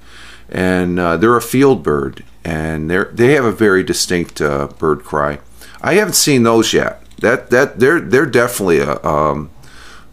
and 0.49 0.99
uh, 0.99 1.17
they're 1.17 1.37
a 1.37 1.41
field 1.41 1.81
bird, 1.81 2.23
and 2.43 2.89
they 2.89 3.03
they 3.11 3.33
have 3.33 3.45
a 3.45 3.51
very 3.51 3.83
distinct 3.83 4.41
uh, 4.41 4.67
bird 4.67 5.03
cry. 5.03 5.39
I 5.81 5.93
haven't 5.93 6.13
seen 6.13 6.43
those 6.43 6.73
yet. 6.73 7.01
That 7.19 7.49
that 7.49 7.79
they're 7.79 7.99
they're 7.99 8.25
definitely 8.25 8.79
a 8.79 9.03
um, 9.03 9.49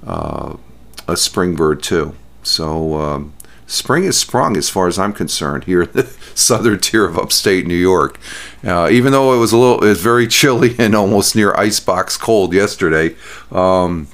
uh, 0.04 0.56
a 1.06 1.16
spring 1.16 1.54
bird 1.54 1.82
too. 1.82 2.14
So 2.42 2.94
um, 3.00 3.32
spring 3.66 4.04
is 4.04 4.18
sprung 4.18 4.56
as 4.56 4.68
far 4.68 4.87
as 4.87 4.99
I'm 4.99 5.12
concerned 5.12 5.64
here 5.64 5.82
in 5.82 5.92
the 5.92 6.04
southern 6.35 6.78
tier 6.80 7.04
of 7.04 7.18
upstate 7.18 7.66
New 7.66 7.75
York. 7.75 8.18
Uh, 8.64 8.88
even 8.90 9.12
though 9.12 9.35
it 9.35 9.38
was 9.38 9.52
a 9.52 9.56
little, 9.56 9.82
it 9.85 9.88
was 9.88 10.00
very 10.00 10.26
chilly 10.26 10.75
and 10.78 10.94
almost 10.94 11.37
near 11.37 11.54
icebox 11.54 12.16
cold 12.16 12.52
yesterday, 12.52 13.14
um, 13.50 14.08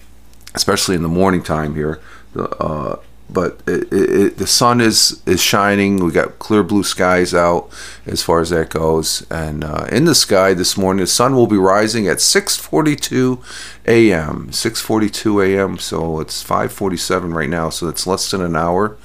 especially 0.55 0.95
in 0.95 1.03
the 1.03 1.09
morning 1.09 1.43
time 1.43 1.75
here. 1.75 2.01
Uh, 2.35 2.97
but 3.33 3.61
it, 3.67 3.93
it, 3.93 4.37
the 4.39 4.47
sun 4.47 4.81
is 4.81 5.23
is 5.27 5.41
shining. 5.43 6.05
We 6.05 6.13
got 6.13 6.39
clear 6.39 6.63
blue 6.63 6.85
skies 6.85 7.35
out 7.35 7.71
as 8.07 8.23
far 8.23 8.41
as 8.41 8.51
that 8.51 8.71
goes, 8.71 9.27
and 9.31 9.65
uh, 9.65 9.87
in 9.91 10.05
the 10.05 10.15
sky 10.15 10.55
this 10.55 10.77
morning, 10.77 11.03
the 11.03 11.07
sun 11.07 11.35
will 11.35 11.47
be 11.47 11.57
rising 11.57 12.07
at 12.07 12.19
6:42 12.19 13.43
a.m. 13.87 14.49
6:42 14.51 15.57
a.m. 15.57 15.79
So 15.79 16.21
it's 16.21 16.43
5:47 16.45 17.35
right 17.35 17.49
now. 17.49 17.71
So 17.71 17.89
it's 17.89 18.07
less 18.07 18.31
than 18.31 18.43
an 18.43 18.57
hour 18.57 18.97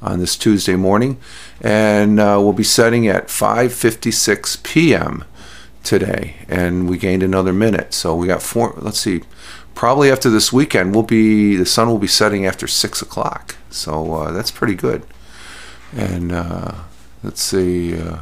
on 0.00 0.18
this 0.18 0.36
Tuesday 0.36 0.76
morning, 0.76 1.18
and 1.60 2.18
uh, 2.18 2.36
we'll 2.40 2.52
be 2.52 2.64
setting 2.64 3.06
at 3.06 3.28
5:56 3.28 4.62
p.m. 4.62 5.24
today, 5.84 6.36
and 6.48 6.88
we 6.88 6.98
gained 6.98 7.22
another 7.22 7.52
minute. 7.52 7.94
So 7.94 8.14
we 8.14 8.26
got 8.26 8.42
four. 8.42 8.74
Let's 8.76 9.00
see, 9.00 9.22
probably 9.74 10.10
after 10.10 10.30
this 10.30 10.52
weekend, 10.52 10.94
we'll 10.94 11.04
be 11.04 11.56
the 11.56 11.66
sun 11.66 11.88
will 11.88 11.98
be 11.98 12.06
setting 12.06 12.46
after 12.46 12.66
six 12.66 13.02
o'clock. 13.02 13.56
So 13.70 14.14
uh, 14.14 14.30
that's 14.32 14.50
pretty 14.50 14.74
good. 14.74 15.04
And 15.94 16.32
uh, 16.32 16.72
let's 17.22 17.42
see. 17.42 17.98
Uh, 17.98 18.20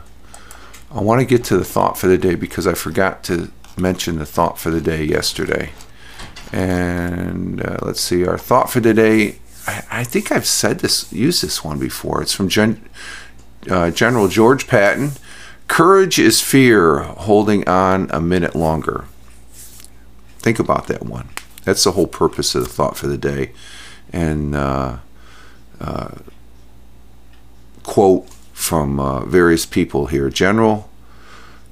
I 0.90 1.00
want 1.00 1.20
to 1.20 1.26
get 1.26 1.44
to 1.44 1.56
the 1.56 1.64
thought 1.64 1.96
for 1.96 2.08
the 2.08 2.18
day 2.18 2.34
because 2.34 2.66
I 2.66 2.74
forgot 2.74 3.22
to 3.24 3.50
mention 3.76 4.18
the 4.18 4.26
thought 4.26 4.58
for 4.58 4.70
the 4.70 4.80
day 4.80 5.04
yesterday. 5.04 5.70
And 6.52 7.64
uh, 7.64 7.78
let's 7.82 8.00
see, 8.00 8.26
our 8.26 8.38
thought 8.38 8.70
for 8.70 8.80
today 8.80 9.38
I, 9.66 9.84
I, 9.90 10.04
think 10.04 10.32
I've 10.32 10.46
said 10.46 10.80
this, 10.80 11.12
used 11.12 11.42
this 11.42 11.62
one 11.62 11.78
before. 11.78 12.22
It's 12.22 12.32
from 12.32 12.48
Gen, 12.48 12.88
uh, 13.70 13.90
General 13.90 14.28
George 14.28 14.66
Patton. 14.66 15.12
Courage 15.68 16.18
is 16.18 16.40
fear 16.40 17.00
holding 17.00 17.66
on 17.68 18.10
a 18.10 18.20
minute 18.20 18.56
longer. 18.56 19.04
Think 20.38 20.58
about 20.58 20.88
that 20.88 21.04
one. 21.04 21.28
That's 21.70 21.84
the 21.84 21.92
whole 21.92 22.08
purpose 22.08 22.56
of 22.56 22.64
the 22.64 22.68
thought 22.68 22.96
for 22.96 23.06
the 23.06 23.16
day. 23.16 23.52
And 24.12 24.56
uh, 24.56 24.96
uh, 25.80 26.16
quote 27.84 28.28
from 28.52 28.98
uh, 28.98 29.24
various 29.24 29.64
people 29.66 30.06
here 30.06 30.28
General 30.30 30.90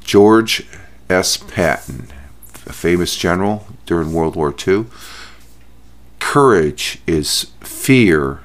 George 0.04 0.64
S. 1.10 1.36
Patton, 1.36 2.12
a 2.64 2.72
famous 2.72 3.16
general 3.16 3.66
during 3.86 4.12
World 4.12 4.36
War 4.36 4.54
II 4.56 4.86
courage 6.20 7.00
is 7.04 7.50
fear 7.60 8.38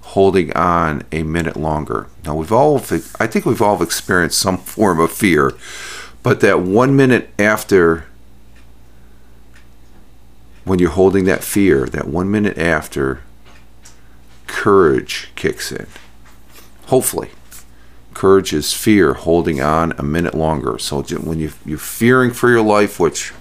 holding 0.00 0.50
on 0.54 1.02
a 1.12 1.24
minute 1.24 1.58
longer. 1.58 2.06
Now 2.24 2.36
we've 2.36 2.52
all, 2.52 2.76
I 3.20 3.26
think 3.26 3.44
we've 3.44 3.60
all 3.60 3.82
experienced 3.82 4.38
some 4.38 4.56
form 4.56 4.98
of 4.98 5.12
fear, 5.12 5.52
but 6.22 6.40
that 6.40 6.60
one 6.60 6.96
minute 6.96 7.28
after, 7.38 8.06
when 10.66 10.80
you're 10.80 10.90
holding 10.90 11.24
that 11.24 11.44
fear, 11.44 11.86
that 11.86 12.08
one 12.08 12.28
minute 12.28 12.58
after, 12.58 13.22
courage 14.48 15.30
kicks 15.36 15.70
in. 15.70 15.86
Hopefully, 16.86 17.30
courage 18.14 18.52
is 18.52 18.72
fear 18.72 19.14
holding 19.14 19.60
on 19.60 19.92
a 19.92 20.02
minute 20.02 20.34
longer. 20.34 20.76
So 20.78 21.02
when 21.02 21.38
you, 21.38 21.52
you're 21.64 21.78
fearing 21.78 22.32
for 22.32 22.50
your 22.50 22.62
life, 22.62 22.98
which 22.98 23.32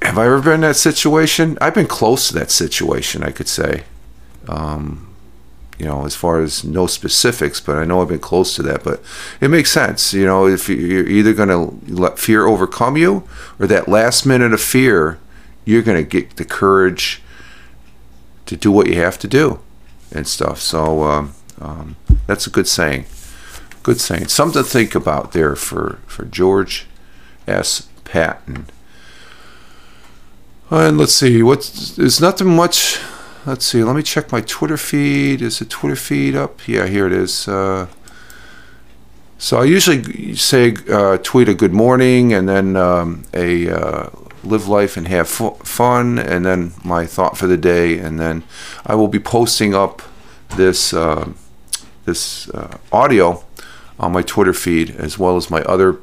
have 0.00 0.16
I 0.16 0.24
ever 0.24 0.40
been 0.40 0.54
in 0.54 0.60
that 0.62 0.76
situation? 0.76 1.58
I've 1.60 1.74
been 1.74 1.86
close 1.86 2.28
to 2.28 2.34
that 2.34 2.50
situation, 2.50 3.22
I 3.22 3.32
could 3.32 3.48
say. 3.48 3.84
Um, 4.48 5.05
you 5.78 5.86
know, 5.86 6.04
as 6.04 6.14
far 6.14 6.40
as 6.40 6.64
no 6.64 6.86
specifics, 6.86 7.60
but 7.60 7.76
I 7.76 7.84
know 7.84 8.00
I've 8.00 8.08
been 8.08 8.18
close 8.18 8.54
to 8.56 8.62
that. 8.62 8.82
But 8.82 9.02
it 9.40 9.48
makes 9.48 9.70
sense. 9.70 10.14
You 10.14 10.26
know, 10.26 10.46
if 10.46 10.68
you're 10.68 11.06
either 11.06 11.34
going 11.34 11.48
to 11.48 11.92
let 11.92 12.18
fear 12.18 12.46
overcome 12.46 12.96
you, 12.96 13.28
or 13.58 13.66
that 13.66 13.88
last 13.88 14.24
minute 14.24 14.52
of 14.52 14.60
fear, 14.60 15.18
you're 15.64 15.82
going 15.82 16.02
to 16.02 16.08
get 16.08 16.36
the 16.36 16.44
courage 16.44 17.22
to 18.46 18.56
do 18.56 18.70
what 18.70 18.86
you 18.86 18.94
have 18.96 19.18
to 19.18 19.28
do 19.28 19.60
and 20.12 20.26
stuff. 20.26 20.60
So 20.60 21.02
um, 21.02 21.34
um, 21.60 21.96
that's 22.26 22.46
a 22.46 22.50
good 22.50 22.68
saying. 22.68 23.06
Good 23.82 24.00
saying. 24.00 24.28
Something 24.28 24.62
to 24.62 24.68
think 24.68 24.94
about 24.94 25.32
there 25.32 25.56
for, 25.56 25.98
for 26.06 26.24
George 26.24 26.86
S. 27.46 27.88
Patton. 28.04 28.66
And 30.70 30.98
let's 30.98 31.12
see, 31.12 31.42
what's 31.42 31.94
there's 31.94 32.20
nothing 32.20 32.48
much. 32.48 32.98
Let's 33.46 33.64
see, 33.64 33.84
let 33.84 33.94
me 33.94 34.02
check 34.02 34.32
my 34.32 34.40
Twitter 34.40 34.76
feed. 34.76 35.40
Is 35.40 35.60
the 35.60 35.66
Twitter 35.66 35.94
feed 35.94 36.34
up? 36.34 36.66
Yeah, 36.66 36.88
here 36.88 37.06
it 37.06 37.12
is. 37.12 37.46
Uh, 37.46 37.86
so 39.38 39.58
I 39.60 39.64
usually 39.66 40.34
say 40.34 40.74
uh, 40.90 41.18
tweet 41.18 41.48
a 41.48 41.54
good 41.54 41.72
morning 41.72 42.32
and 42.32 42.48
then 42.48 42.74
um, 42.74 43.24
a 43.32 43.70
uh, 43.70 44.10
live 44.42 44.66
life 44.66 44.96
and 44.96 45.06
have 45.06 45.28
fun, 45.28 46.18
and 46.18 46.44
then 46.44 46.72
my 46.82 47.06
thought 47.06 47.38
for 47.38 47.46
the 47.46 47.56
day, 47.56 47.98
and 47.98 48.18
then 48.18 48.42
I 48.84 48.96
will 48.96 49.06
be 49.06 49.20
posting 49.20 49.76
up 49.76 50.02
this 50.56 50.92
uh, 50.92 51.30
this 52.04 52.48
uh, 52.50 52.78
audio 52.90 53.44
on 54.00 54.10
my 54.10 54.22
Twitter 54.22 54.54
feed 54.54 54.90
as 54.90 55.20
well 55.20 55.36
as 55.36 55.52
my 55.52 55.62
other 55.62 56.00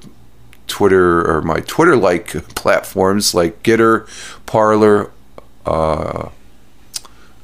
Twitter 0.68 1.30
or 1.30 1.42
my 1.42 1.60
Twitter 1.60 1.98
like 1.98 2.28
platforms 2.56 3.36
like 3.36 3.64
Gettr, 3.64 4.08
Parler, 4.46 5.12
uh, 5.66 6.30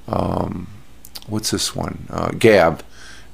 um, 0.09 0.67
what's 1.27 1.51
this 1.51 1.75
one? 1.75 2.07
Uh, 2.09 2.31
Gab. 2.31 2.83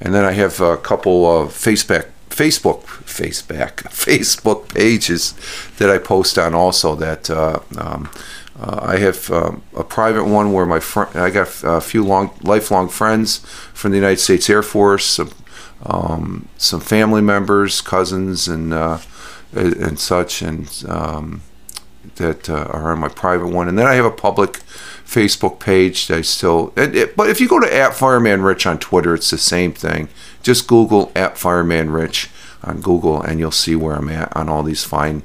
And 0.01 0.13
then 0.13 0.25
I 0.25 0.33
have 0.33 0.59
a 0.59 0.77
couple 0.77 1.25
of 1.25 1.49
Facebook 1.49 2.07
Facebook, 2.35 2.83
Faceback, 3.05 3.75
Facebook 3.83 4.67
pages 4.73 5.33
that 5.77 5.89
I 5.89 5.97
post 5.97 6.37
on 6.37 6.53
also. 6.53 6.93
That 6.95 7.29
uh, 7.29 7.59
um, 7.77 8.09
uh, 8.59 8.79
I 8.81 8.97
have 8.97 9.31
um, 9.31 9.63
a 9.75 9.83
private 9.83 10.25
one 10.25 10.51
where 10.51 10.65
my 10.65 10.79
friend, 10.79 11.15
I 11.15 11.29
got 11.29 11.63
a 11.63 11.79
few 11.79 12.03
long, 12.03 12.31
lifelong 12.41 12.89
friends 12.89 13.37
from 13.73 13.91
the 13.91 13.97
United 13.97 14.19
States 14.19 14.49
Air 14.49 14.63
Force, 14.63 15.05
some, 15.05 15.31
um, 15.85 16.47
some 16.57 16.81
family 16.81 17.21
members, 17.21 17.81
cousins, 17.81 18.47
and 18.47 18.73
uh, 18.73 18.99
and 19.53 19.97
such, 19.97 20.41
and 20.41 20.83
um, 20.89 21.41
that 22.15 22.49
uh, 22.49 22.67
are 22.71 22.91
on 22.91 22.99
my 22.99 23.07
private 23.07 23.47
one. 23.47 23.69
And 23.69 23.79
then 23.79 23.87
I 23.87 23.93
have 23.93 24.05
a 24.05 24.11
public 24.11 24.59
Facebook 25.05 25.59
page 25.59 26.09
I 26.09 26.21
still. 26.21 26.73
It, 26.75 27.15
but 27.15 27.29
if 27.29 27.39
you 27.39 27.47
go 27.47 27.59
to 27.59 27.73
at 27.73 27.93
Fireman 27.93 28.41
Rich 28.41 28.65
on 28.65 28.79
Twitter, 28.79 29.13
it's 29.13 29.29
the 29.29 29.37
same 29.37 29.71
thing. 29.71 30.09
Just 30.43 30.67
Google 30.67 31.11
at 31.15 31.37
Fireman 31.37 31.91
Rich 31.91 32.29
on 32.63 32.81
Google, 32.81 33.21
and 33.21 33.39
you'll 33.39 33.51
see 33.51 33.75
where 33.75 33.95
I'm 33.95 34.09
at 34.09 34.35
on 34.35 34.49
all 34.49 34.63
these 34.63 34.83
fine 34.83 35.23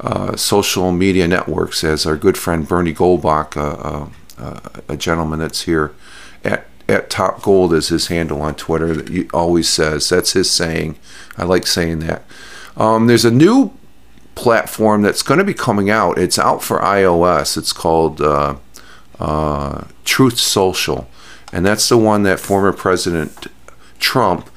uh, 0.00 0.36
social 0.36 0.90
media 0.92 1.28
networks. 1.28 1.84
As 1.84 2.06
our 2.06 2.16
good 2.16 2.38
friend 2.38 2.66
Bernie 2.66 2.94
Goldbach, 2.94 3.56
uh, 3.56 4.08
uh, 4.42 4.60
a 4.88 4.96
gentleman 4.96 5.38
that's 5.38 5.62
here 5.62 5.92
at 6.42 6.66
at 6.88 7.10
Top 7.10 7.42
Gold 7.42 7.72
is 7.72 7.88
his 7.88 8.08
handle 8.08 8.42
on 8.42 8.54
Twitter. 8.54 8.94
That 8.94 9.08
he 9.08 9.28
always 9.30 9.68
says 9.68 10.08
that's 10.08 10.32
his 10.32 10.50
saying. 10.50 10.98
I 11.36 11.44
like 11.44 11.66
saying 11.66 12.00
that. 12.00 12.24
Um, 12.76 13.06
there's 13.06 13.24
a 13.24 13.30
new 13.30 13.72
platform 14.34 15.02
that's 15.02 15.22
going 15.22 15.38
to 15.38 15.44
be 15.44 15.54
coming 15.54 15.90
out. 15.90 16.18
It's 16.18 16.38
out 16.38 16.62
for 16.62 16.80
iOS. 16.80 17.56
It's 17.56 17.72
called 17.72 18.20
uh, 19.22 19.84
Truth 20.04 20.38
Social, 20.38 21.08
and 21.52 21.64
that's 21.64 21.88
the 21.88 21.96
one 21.96 22.24
that 22.24 22.40
former 22.40 22.72
President 22.72 23.46
Trump. 23.98 24.50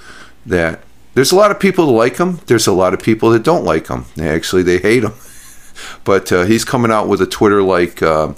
That 0.46 0.82
there's 1.14 1.32
a 1.32 1.36
lot 1.36 1.52
of 1.52 1.60
people 1.60 1.86
that 1.88 1.92
like 1.94 2.18
him. 2.18 2.40
There's 2.48 2.68
a 2.68 2.74
lot 2.74 2.94
of 2.94 3.02
people 3.02 3.30
that 3.32 3.44
don't 3.44 3.64
like 3.64 3.88
him. 3.88 4.06
Actually, 4.20 4.64
they 4.64 4.80
hate 4.80 5.04
him. 5.04 5.14
but 6.04 6.32
uh, 6.32 6.44
he's 6.44 6.66
coming 6.66 6.92
out 6.92 7.08
with 7.08 7.22
a 7.22 7.26
Twitter-like 7.26 8.02
uh, 8.02 8.34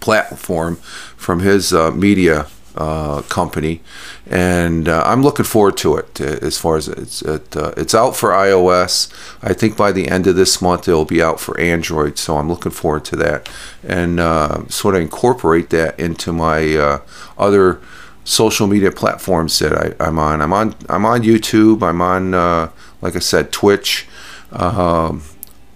platform 0.00 0.76
from 1.16 1.40
his 1.40 1.72
uh, 1.72 1.90
media 1.90 2.46
uh, 2.76 3.22
company, 3.22 3.80
and 4.26 4.88
uh, 4.88 5.02
I'm 5.04 5.22
looking 5.22 5.44
forward 5.44 5.76
to 5.78 5.96
it. 5.96 6.20
Uh, 6.20 6.38
as 6.42 6.58
far 6.58 6.76
as 6.76 6.88
it's 6.88 7.22
it, 7.22 7.56
uh, 7.56 7.72
it's 7.76 7.94
out 7.94 8.16
for 8.16 8.30
iOS, 8.30 9.12
I 9.42 9.52
think 9.52 9.76
by 9.76 9.92
the 9.92 10.08
end 10.08 10.26
of 10.26 10.36
this 10.36 10.62
month 10.62 10.88
it'll 10.88 11.04
be 11.04 11.22
out 11.22 11.40
for 11.40 11.58
Android. 11.60 12.18
So 12.18 12.36
I'm 12.36 12.48
looking 12.48 12.72
forward 12.72 13.04
to 13.06 13.16
that, 13.16 13.50
and 13.86 14.20
uh, 14.20 14.66
sort 14.68 14.94
of 14.94 15.02
incorporate 15.02 15.70
that 15.70 15.98
into 15.98 16.32
my 16.32 16.74
uh, 16.76 16.98
other 17.38 17.80
social 18.24 18.66
media 18.66 18.92
platforms 18.92 19.58
that 19.58 19.96
I, 20.00 20.06
am 20.06 20.18
on. 20.18 20.40
I'm 20.40 20.52
on 20.52 20.74
I'm 20.88 21.04
on 21.04 21.22
YouTube. 21.22 21.82
I'm 21.82 22.00
on 22.00 22.32
like 23.00 23.16
I 23.16 23.20
said 23.20 23.52
Twitch. 23.52 24.06
Um, 24.52 25.22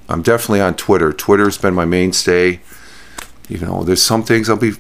I'm 0.09 0.23
definitely 0.23 0.61
on 0.61 0.75
Twitter. 0.77 1.13
Twitter's 1.13 1.59
been 1.59 1.75
my 1.75 1.85
mainstay. 1.85 2.61
You 3.49 3.59
know, 3.59 3.83
there's 3.83 4.03
some 4.03 4.23
things 4.23 4.49
I'll 4.49 4.57
be 4.57 4.75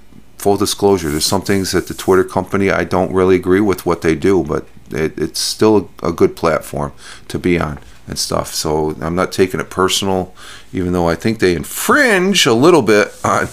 full 0.46 0.56
disclosure, 0.56 1.10
there's 1.10 1.26
some 1.26 1.42
things 1.42 1.72
that 1.72 1.88
the 1.88 1.94
Twitter 1.94 2.22
company 2.22 2.70
I 2.70 2.84
don't 2.84 3.12
really 3.12 3.34
agree 3.34 3.60
with 3.60 3.84
what 3.84 4.02
they 4.02 4.14
do, 4.14 4.44
but 4.44 4.64
it, 4.92 5.18
it's 5.18 5.40
still 5.40 5.90
a, 6.04 6.12
good 6.12 6.36
platform 6.36 6.92
to 7.26 7.36
be 7.36 7.58
on 7.58 7.80
and 8.06 8.16
stuff. 8.16 8.54
So 8.54 8.94
I'm 9.00 9.16
not 9.16 9.32
taking 9.32 9.58
it 9.58 9.70
personal, 9.70 10.32
even 10.72 10.92
though 10.92 11.08
I 11.08 11.16
think 11.16 11.40
they 11.40 11.56
infringe 11.56 12.46
a 12.46 12.54
little 12.54 12.82
bit 12.82 13.08
on 13.24 13.48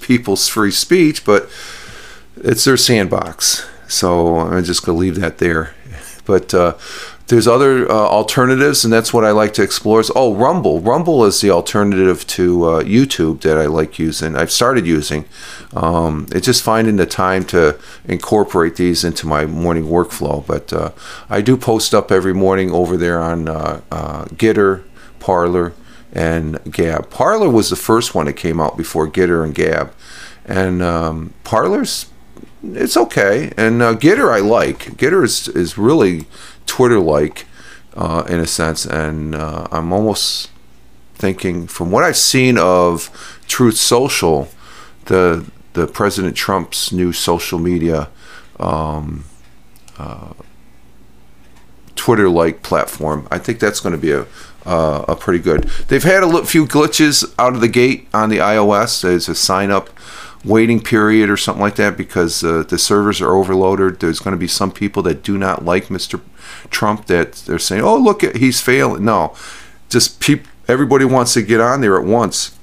people's 0.00 0.46
free 0.46 0.70
speech, 0.70 1.24
but 1.24 1.50
it's 2.36 2.62
their 2.62 2.76
sandbox. 2.76 3.66
So 3.88 4.38
I'm 4.38 4.62
just 4.62 4.86
going 4.86 4.94
to 4.94 5.00
leave 5.00 5.16
that 5.16 5.38
there. 5.38 5.74
But 6.24 6.54
uh, 6.54 6.74
there's 7.32 7.48
other 7.48 7.90
uh, 7.90 7.94
alternatives, 7.94 8.84
and 8.84 8.92
that's 8.92 9.14
what 9.14 9.24
I 9.24 9.30
like 9.30 9.54
to 9.54 9.62
explore. 9.62 10.00
Is 10.00 10.12
oh, 10.14 10.34
Rumble. 10.34 10.80
Rumble 10.80 11.24
is 11.24 11.40
the 11.40 11.48
alternative 11.48 12.26
to 12.26 12.64
uh, 12.64 12.82
YouTube 12.82 13.40
that 13.40 13.56
I 13.56 13.64
like 13.64 13.98
using. 13.98 14.36
I've 14.36 14.50
started 14.50 14.86
using. 14.86 15.24
Um, 15.72 16.26
it's 16.30 16.44
just 16.44 16.62
finding 16.62 16.96
the 16.96 17.06
time 17.06 17.44
to 17.46 17.80
incorporate 18.04 18.76
these 18.76 19.02
into 19.02 19.26
my 19.26 19.46
morning 19.46 19.84
workflow. 19.84 20.46
But 20.46 20.74
uh, 20.74 20.90
I 21.30 21.40
do 21.40 21.56
post 21.56 21.94
up 21.94 22.12
every 22.12 22.34
morning 22.34 22.70
over 22.70 22.98
there 22.98 23.18
on 23.18 23.48
uh, 23.48 23.80
uh, 23.90 24.24
Gettr, 24.26 24.84
Parler, 25.18 25.72
and 26.12 26.62
Gab. 26.70 27.08
Parler 27.08 27.48
was 27.48 27.70
the 27.70 27.76
first 27.76 28.14
one 28.14 28.26
that 28.26 28.34
came 28.34 28.60
out 28.60 28.76
before 28.76 29.08
Gettr 29.08 29.42
and 29.42 29.54
Gab, 29.54 29.94
and 30.44 30.82
um, 30.82 31.32
Parler's 31.44 32.10
it's 32.64 32.96
okay. 32.96 33.52
And 33.56 33.82
uh, 33.82 33.94
Gettr 33.96 34.32
I 34.32 34.40
like. 34.40 34.96
Gettr 34.96 35.24
is 35.24 35.48
is 35.48 35.76
really 35.76 36.26
Twitter 36.66 37.00
like 37.00 37.46
uh, 37.94 38.24
in 38.28 38.40
a 38.40 38.46
sense, 38.46 38.86
and 38.86 39.34
uh, 39.34 39.68
I'm 39.70 39.92
almost 39.92 40.50
thinking 41.14 41.66
from 41.66 41.90
what 41.90 42.04
I've 42.04 42.16
seen 42.16 42.58
of 42.58 43.38
Truth 43.46 43.76
Social, 43.76 44.48
the 45.06 45.44
the 45.74 45.86
President 45.86 46.36
Trump's 46.36 46.92
new 46.92 47.12
social 47.12 47.58
media. 47.58 48.08
Um, 48.58 49.24
uh, 49.98 50.32
Twitter 51.94 52.28
like 52.28 52.62
platform. 52.62 53.28
I 53.30 53.38
think 53.38 53.60
that's 53.60 53.78
going 53.78 53.94
to 53.94 54.00
be 54.00 54.10
a 54.10 54.26
uh, 54.66 55.04
a 55.08 55.16
pretty 55.16 55.38
good. 55.38 55.64
They've 55.88 56.02
had 56.02 56.22
a 56.22 56.44
few 56.44 56.66
glitches 56.66 57.32
out 57.38 57.54
of 57.54 57.60
the 57.60 57.68
gate 57.68 58.08
on 58.14 58.28
the 58.28 58.38
iOS. 58.38 59.02
There's 59.02 59.28
a 59.28 59.34
sign 59.34 59.70
up 59.70 59.90
waiting 60.44 60.80
period 60.80 61.30
or 61.30 61.36
something 61.36 61.62
like 61.62 61.76
that 61.76 61.96
because 61.96 62.42
uh, 62.42 62.64
the 62.64 62.78
servers 62.78 63.20
are 63.20 63.34
overloaded. 63.34 64.00
There's 64.00 64.18
going 64.18 64.32
to 64.32 64.38
be 64.38 64.48
some 64.48 64.72
people 64.72 65.02
that 65.04 65.22
do 65.22 65.38
not 65.38 65.64
like 65.64 65.86
Mr. 65.86 66.20
Trump 66.70 67.06
that 67.06 67.32
they're 67.46 67.58
saying, 67.58 67.82
"Oh, 67.82 67.96
look, 67.96 68.24
at 68.24 68.36
he's 68.36 68.60
failing." 68.60 69.04
No, 69.04 69.34
just 69.88 70.20
peop- 70.20 70.46
everybody 70.68 71.04
wants 71.04 71.34
to 71.34 71.42
get 71.42 71.60
on 71.60 71.80
there 71.80 71.98
at 71.98 72.04
once, 72.04 72.56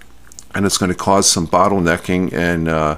and 0.53 0.65
it's 0.65 0.77
going 0.77 0.91
to 0.91 0.97
cause 0.97 1.29
some 1.29 1.47
bottlenecking 1.47 2.33
and 2.33 2.67
uh, 2.67 2.97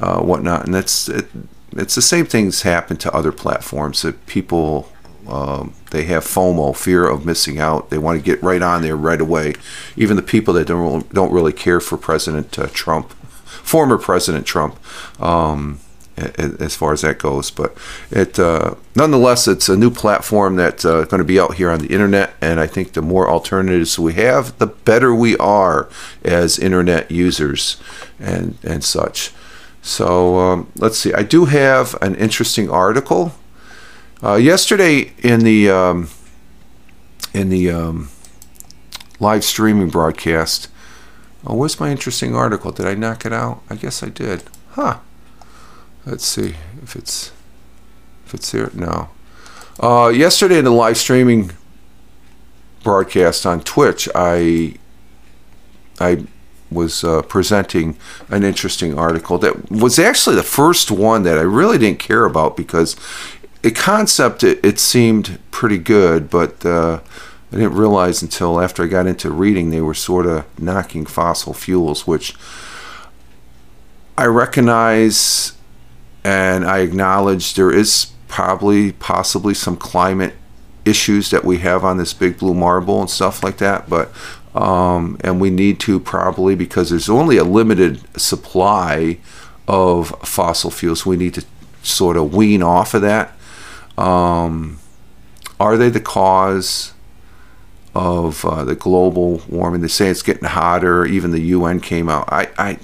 uh, 0.00 0.20
whatnot. 0.20 0.64
And 0.64 0.74
that's 0.74 1.08
it, 1.08 1.26
it's 1.72 1.94
the 1.94 2.02
same 2.02 2.26
things 2.26 2.62
happen 2.62 2.96
to 2.98 3.12
other 3.12 3.32
platforms 3.32 4.02
that 4.02 4.26
people. 4.26 4.90
Um, 5.26 5.72
they 5.90 6.04
have 6.04 6.22
FOMO, 6.22 6.76
fear 6.76 7.08
of 7.08 7.24
missing 7.24 7.58
out. 7.58 7.88
They 7.88 7.96
want 7.96 8.18
to 8.18 8.22
get 8.22 8.42
right 8.42 8.60
on 8.60 8.82
there 8.82 8.94
right 8.94 9.20
away. 9.20 9.54
Even 9.96 10.16
the 10.16 10.22
people 10.22 10.52
that 10.54 10.66
don't 10.66 11.10
don't 11.14 11.32
really 11.32 11.52
care 11.52 11.80
for 11.80 11.96
President 11.96 12.58
uh, 12.58 12.66
Trump, 12.74 13.10
former 13.62 13.96
President 13.96 14.46
Trump, 14.46 14.78
um, 15.22 15.80
as 16.16 16.76
far 16.76 16.92
as 16.92 17.02
that 17.02 17.18
goes. 17.18 17.50
But 17.50 17.76
it 18.10 18.38
uh, 18.38 18.74
nonetheless, 18.94 19.48
it's 19.48 19.68
a 19.68 19.76
new 19.76 19.90
platform 19.90 20.56
that's 20.56 20.84
uh, 20.84 21.04
going 21.04 21.18
to 21.18 21.24
be 21.24 21.40
out 21.40 21.54
here 21.54 21.70
on 21.70 21.80
the 21.80 21.92
internet, 21.92 22.34
and 22.40 22.60
I 22.60 22.66
think 22.66 22.92
the 22.92 23.02
more 23.02 23.28
alternatives 23.28 23.98
we 23.98 24.14
have, 24.14 24.56
the 24.58 24.66
better 24.66 25.14
we 25.14 25.36
are 25.38 25.88
as 26.24 26.58
internet 26.58 27.10
users 27.10 27.76
and 28.18 28.58
and 28.62 28.84
such. 28.84 29.32
So 29.82 30.38
um, 30.38 30.72
let's 30.76 30.98
see. 30.98 31.12
I 31.12 31.22
do 31.22 31.44
have 31.46 31.94
an 32.00 32.14
interesting 32.14 32.70
article. 32.70 33.32
Uh, 34.22 34.36
yesterday 34.36 35.12
in 35.18 35.40
the 35.40 35.68
um, 35.68 36.08
in 37.34 37.50
the 37.50 37.70
um, 37.70 38.08
live 39.20 39.44
streaming 39.44 39.90
broadcast. 39.90 40.68
Oh, 41.46 41.56
where's 41.56 41.78
my 41.78 41.90
interesting 41.90 42.34
article? 42.34 42.72
Did 42.72 42.86
I 42.86 42.94
knock 42.94 43.26
it 43.26 43.32
out? 43.32 43.62
I 43.68 43.74
guess 43.74 44.02
I 44.02 44.08
did. 44.08 44.44
Huh. 44.70 45.00
Let's 46.06 46.26
see 46.26 46.54
if 46.82 46.96
it's 46.96 47.32
if 48.26 48.34
it's 48.34 48.52
here. 48.52 48.70
No. 48.74 49.08
Uh, 49.80 50.12
yesterday 50.14 50.58
in 50.58 50.64
the 50.64 50.70
live 50.70 50.98
streaming 50.98 51.52
broadcast 52.82 53.46
on 53.46 53.60
Twitch, 53.62 54.08
I 54.14 54.74
I 55.98 56.26
was 56.70 57.04
uh, 57.04 57.22
presenting 57.22 57.96
an 58.28 58.42
interesting 58.42 58.98
article 58.98 59.38
that 59.38 59.70
was 59.70 59.98
actually 59.98 60.36
the 60.36 60.42
first 60.42 60.90
one 60.90 61.22
that 61.22 61.38
I 61.38 61.42
really 61.42 61.78
didn't 61.78 62.00
care 62.00 62.24
about 62.26 62.56
because 62.56 62.96
the 63.62 63.70
concept 63.70 64.44
it, 64.44 64.62
it 64.64 64.78
seemed 64.78 65.38
pretty 65.50 65.78
good, 65.78 66.28
but 66.28 66.66
uh, 66.66 67.00
I 67.50 67.56
didn't 67.56 67.74
realize 67.74 68.20
until 68.20 68.60
after 68.60 68.82
I 68.82 68.88
got 68.88 69.06
into 69.06 69.30
reading 69.30 69.70
they 69.70 69.80
were 69.80 69.94
sort 69.94 70.26
of 70.26 70.44
knocking 70.60 71.06
fossil 71.06 71.54
fuels, 71.54 72.06
which 72.06 72.34
I 74.18 74.26
recognize 74.26 75.53
and 76.24 76.64
I 76.64 76.78
acknowledge 76.78 77.54
there 77.54 77.70
is 77.70 78.12
probably 78.28 78.92
possibly 78.92 79.54
some 79.54 79.76
climate 79.76 80.34
issues 80.84 81.30
that 81.30 81.44
we 81.44 81.58
have 81.58 81.84
on 81.84 81.98
this 81.98 82.12
big 82.12 82.38
blue 82.38 82.54
marble 82.54 83.00
and 83.00 83.08
stuff 83.08 83.42
like 83.42 83.58
that 83.58 83.88
but 83.88 84.12
um, 84.54 85.18
and 85.20 85.40
we 85.40 85.50
need 85.50 85.80
to 85.80 85.98
probably 85.98 86.54
because 86.54 86.90
there's 86.90 87.08
only 87.08 87.36
a 87.36 87.44
limited 87.44 88.00
supply 88.18 89.18
of 89.66 90.08
fossil 90.22 90.70
fuels 90.70 91.04
we 91.04 91.16
need 91.16 91.34
to 91.34 91.44
sort 91.82 92.16
of 92.16 92.34
wean 92.34 92.62
off 92.62 92.94
of 92.94 93.02
that. 93.02 93.32
Um, 93.96 94.78
are 95.58 95.76
they 95.76 95.88
the 95.88 96.00
cause 96.00 96.92
of 97.94 98.44
uh, 98.44 98.64
the 98.64 98.74
global 98.74 99.42
warming? 99.48 99.80
They 99.80 99.88
say 99.88 100.08
it's 100.08 100.22
getting 100.22 100.44
hotter 100.44 101.04
even 101.04 101.32
the 101.32 101.40
un 101.54 101.80
came 101.80 102.08
out. 102.08 102.28
I, 102.32 102.48
I 102.58 102.78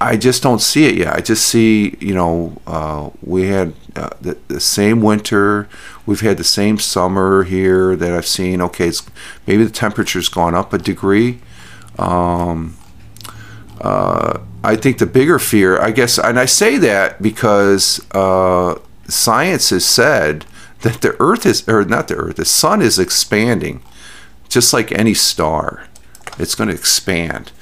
I 0.00 0.16
just 0.16 0.42
don't 0.42 0.60
see 0.60 0.86
it 0.86 0.96
yet. 0.96 1.14
I 1.14 1.20
just 1.20 1.46
see, 1.46 1.96
you 2.00 2.14
know, 2.14 2.60
uh, 2.66 3.10
we 3.22 3.46
had 3.46 3.72
uh, 3.94 4.10
the, 4.20 4.36
the 4.48 4.60
same 4.60 5.00
winter. 5.00 5.68
We've 6.04 6.20
had 6.20 6.36
the 6.36 6.44
same 6.44 6.78
summer 6.78 7.44
here 7.44 7.96
that 7.96 8.12
I've 8.12 8.26
seen. 8.26 8.60
Okay, 8.60 8.88
it's 8.88 9.08
maybe 9.46 9.64
the 9.64 9.70
temperature's 9.70 10.28
gone 10.28 10.54
up 10.54 10.72
a 10.74 10.78
degree. 10.78 11.40
Um, 11.98 12.76
uh, 13.80 14.40
I 14.62 14.76
think 14.76 14.98
the 14.98 15.06
bigger 15.06 15.38
fear, 15.38 15.80
I 15.80 15.92
guess, 15.92 16.18
and 16.18 16.38
I 16.38 16.44
say 16.44 16.76
that 16.76 17.22
because 17.22 18.04
uh, 18.12 18.78
science 19.08 19.70
has 19.70 19.84
said 19.84 20.44
that 20.82 21.00
the 21.00 21.16
Earth 21.20 21.46
is, 21.46 21.66
or 21.68 21.84
not 21.84 22.08
the 22.08 22.16
Earth, 22.16 22.36
the 22.36 22.44
Sun 22.44 22.82
is 22.82 22.98
expanding, 22.98 23.82
just 24.48 24.72
like 24.72 24.92
any 24.92 25.14
star. 25.14 25.88
It's 26.38 26.54
going 26.54 26.68
to 26.68 26.74
expand. 26.74 27.52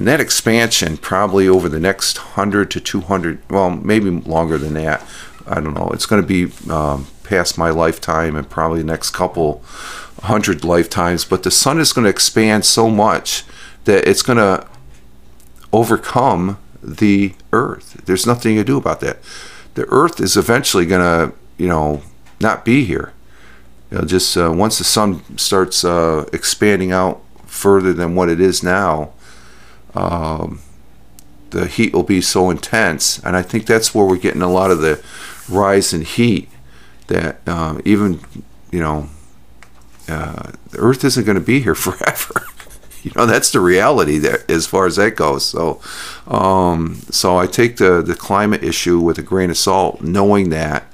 And 0.00 0.08
that 0.08 0.18
expansion, 0.18 0.96
probably 0.96 1.46
over 1.46 1.68
the 1.68 1.78
next 1.78 2.16
100 2.16 2.70
to 2.70 2.80
200, 2.80 3.38
well, 3.50 3.68
maybe 3.68 4.08
longer 4.08 4.56
than 4.56 4.72
that. 4.72 5.06
I 5.46 5.60
don't 5.60 5.74
know. 5.74 5.90
It's 5.92 6.06
going 6.06 6.22
to 6.22 6.26
be 6.26 6.50
um, 6.72 7.06
past 7.22 7.58
my 7.58 7.68
lifetime 7.68 8.34
and 8.34 8.48
probably 8.48 8.80
the 8.80 8.86
next 8.86 9.10
couple 9.10 9.62
hundred 10.22 10.64
lifetimes. 10.64 11.26
But 11.26 11.42
the 11.42 11.50
sun 11.50 11.78
is 11.78 11.92
going 11.92 12.04
to 12.04 12.08
expand 12.08 12.64
so 12.64 12.88
much 12.88 13.44
that 13.84 14.08
it's 14.08 14.22
going 14.22 14.38
to 14.38 14.66
overcome 15.70 16.56
the 16.82 17.34
earth. 17.52 18.00
There's 18.06 18.26
nothing 18.26 18.56
you 18.56 18.64
do 18.64 18.78
about 18.78 19.00
that. 19.00 19.18
The 19.74 19.84
earth 19.90 20.18
is 20.18 20.34
eventually 20.34 20.86
going 20.86 21.02
to, 21.02 21.36
you 21.58 21.68
know, 21.68 22.00
not 22.40 22.64
be 22.64 22.86
here. 22.86 23.12
You 23.90 23.98
know, 23.98 24.04
just 24.06 24.34
uh, 24.34 24.50
once 24.50 24.78
the 24.78 24.84
sun 24.84 25.36
starts 25.36 25.84
uh, 25.84 26.24
expanding 26.32 26.90
out 26.90 27.20
further 27.44 27.92
than 27.92 28.14
what 28.14 28.30
it 28.30 28.40
is 28.40 28.62
now, 28.62 29.12
um, 29.94 30.60
the 31.50 31.66
heat 31.66 31.92
will 31.92 32.02
be 32.02 32.20
so 32.20 32.50
intense, 32.50 33.18
and 33.24 33.36
I 33.36 33.42
think 33.42 33.66
that's 33.66 33.94
where 33.94 34.06
we're 34.06 34.16
getting 34.16 34.42
a 34.42 34.50
lot 34.50 34.70
of 34.70 34.80
the 34.80 35.02
rise 35.48 35.92
in 35.92 36.02
heat. 36.02 36.48
That 37.08 37.40
uh, 37.46 37.80
even 37.84 38.20
you 38.70 38.80
know, 38.80 39.08
uh, 40.08 40.52
the 40.70 40.78
Earth 40.78 41.04
isn't 41.04 41.24
going 41.24 41.38
to 41.38 41.44
be 41.44 41.60
here 41.60 41.74
forever. 41.74 42.46
you 43.02 43.12
know, 43.16 43.26
that's 43.26 43.50
the 43.50 43.60
reality 43.60 44.18
there 44.18 44.44
as 44.48 44.66
far 44.66 44.86
as 44.86 44.96
that 44.96 45.16
goes. 45.16 45.46
So, 45.46 45.80
um, 46.26 46.96
so 47.10 47.36
I 47.36 47.46
take 47.46 47.76
the 47.78 48.02
the 48.02 48.14
climate 48.14 48.62
issue 48.62 49.00
with 49.00 49.18
a 49.18 49.22
grain 49.22 49.50
of 49.50 49.56
salt, 49.56 50.02
knowing 50.02 50.50
that 50.50 50.84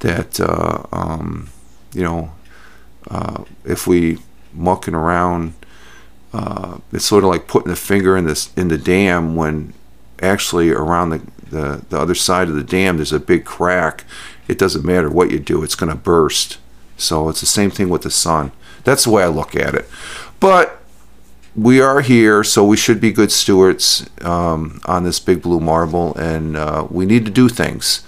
that 0.00 0.40
uh, 0.40 0.84
um, 0.92 1.50
you 1.92 2.02
know, 2.02 2.32
uh, 3.10 3.44
if 3.64 3.86
we 3.86 4.18
mucking 4.52 4.94
around 4.94 5.54
uh, 6.32 6.78
it's 6.92 7.04
sort 7.04 7.24
of 7.24 7.30
like 7.30 7.46
putting 7.46 7.72
a 7.72 7.76
finger 7.76 8.16
in 8.16 8.26
this 8.26 8.52
in 8.56 8.68
the 8.68 8.78
dam 8.78 9.34
when 9.34 9.72
actually 10.20 10.70
around 10.70 11.10
the, 11.10 11.22
the, 11.50 11.84
the 11.88 11.98
other 11.98 12.14
side 12.14 12.48
of 12.48 12.54
the 12.54 12.62
dam 12.62 12.96
there's 12.96 13.12
a 13.12 13.20
big 13.20 13.44
crack. 13.44 14.04
It 14.46 14.58
doesn't 14.58 14.84
matter 14.84 15.10
what 15.10 15.30
you 15.30 15.38
do 15.38 15.62
it's 15.62 15.74
going 15.74 15.90
to 15.90 15.98
burst. 15.98 16.58
So 16.96 17.28
it's 17.28 17.40
the 17.40 17.46
same 17.46 17.70
thing 17.70 17.88
with 17.88 18.02
the 18.02 18.10
sun. 18.10 18.52
That's 18.84 19.04
the 19.04 19.10
way 19.10 19.22
i 19.22 19.28
look 19.28 19.54
at 19.54 19.74
it. 19.74 19.88
But 20.40 20.80
we 21.54 21.80
are 21.80 22.00
here 22.00 22.44
so 22.44 22.64
we 22.64 22.76
should 22.76 23.00
be 23.00 23.10
good 23.10 23.32
stewards 23.32 24.08
um, 24.22 24.80
on 24.84 25.04
this 25.04 25.18
big 25.18 25.42
blue 25.42 25.60
marble 25.60 26.14
and 26.16 26.56
uh, 26.56 26.86
we 26.90 27.04
need 27.04 27.24
to 27.24 27.30
do 27.30 27.48
things 27.48 28.04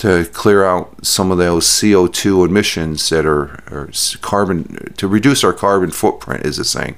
to 0.00 0.24
clear 0.32 0.64
out 0.64 1.04
some 1.04 1.30
of 1.30 1.36
those 1.36 1.66
CO2 1.66 2.46
emissions 2.46 3.10
that 3.10 3.26
are, 3.26 3.62
are, 3.70 3.90
carbon 4.22 4.94
to 4.96 5.06
reduce 5.06 5.44
our 5.44 5.52
carbon 5.52 5.90
footprint 5.90 6.46
is 6.46 6.58
a 6.58 6.64
saying, 6.64 6.96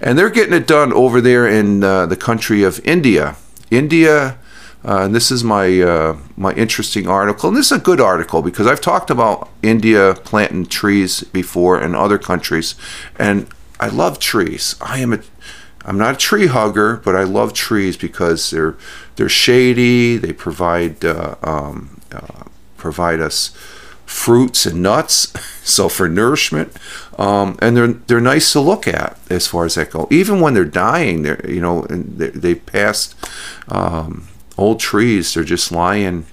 and 0.00 0.18
they're 0.18 0.30
getting 0.30 0.54
it 0.54 0.66
done 0.66 0.92
over 0.92 1.20
there 1.20 1.46
in 1.46 1.84
uh, 1.84 2.06
the 2.06 2.16
country 2.16 2.64
of 2.64 2.80
India. 2.84 3.36
India, 3.70 4.36
uh, 4.84 5.02
and 5.04 5.14
this 5.14 5.30
is 5.30 5.44
my 5.44 5.80
uh, 5.80 6.16
my 6.36 6.52
interesting 6.54 7.06
article, 7.06 7.48
and 7.48 7.56
this 7.56 7.70
is 7.70 7.78
a 7.78 7.80
good 7.80 8.00
article 8.00 8.42
because 8.42 8.66
I've 8.66 8.80
talked 8.80 9.10
about 9.10 9.48
India 9.62 10.16
planting 10.24 10.66
trees 10.66 11.22
before 11.22 11.80
in 11.80 11.94
other 11.94 12.18
countries, 12.18 12.74
and 13.16 13.46
I 13.78 13.88
love 13.88 14.18
trees. 14.18 14.74
I 14.80 14.98
am 14.98 15.12
a 15.12 15.20
I'm 15.84 15.98
not 15.98 16.14
a 16.14 16.18
tree 16.18 16.48
hugger, 16.48 16.96
but 16.96 17.14
I 17.14 17.22
love 17.22 17.52
trees 17.52 17.96
because 17.96 18.50
they're 18.50 18.76
they're 19.14 19.28
shady. 19.28 20.16
They 20.16 20.32
provide 20.32 21.04
uh, 21.04 21.36
um, 21.44 21.99
uh, 22.12 22.44
provide 22.76 23.20
us 23.20 23.50
fruits 24.10 24.66
and 24.66 24.82
nuts, 24.82 25.32
so 25.62 25.88
for 25.88 26.08
nourishment, 26.08 26.76
um, 27.18 27.58
and 27.62 27.76
they're 27.76 27.92
they're 27.92 28.20
nice 28.20 28.52
to 28.52 28.60
look 28.60 28.88
at 28.88 29.18
as 29.30 29.46
far 29.46 29.64
as 29.64 29.76
that 29.76 29.90
goes. 29.90 30.08
Even 30.10 30.40
when 30.40 30.54
they're 30.54 30.64
dying, 30.64 31.22
they're 31.22 31.48
you 31.48 31.60
know, 31.60 31.82
they 31.88 32.54
passed 32.54 33.14
um, 33.68 34.28
old 34.58 34.80
trees. 34.80 35.34
They're 35.34 35.44
just 35.44 35.70
lying. 35.72 36.26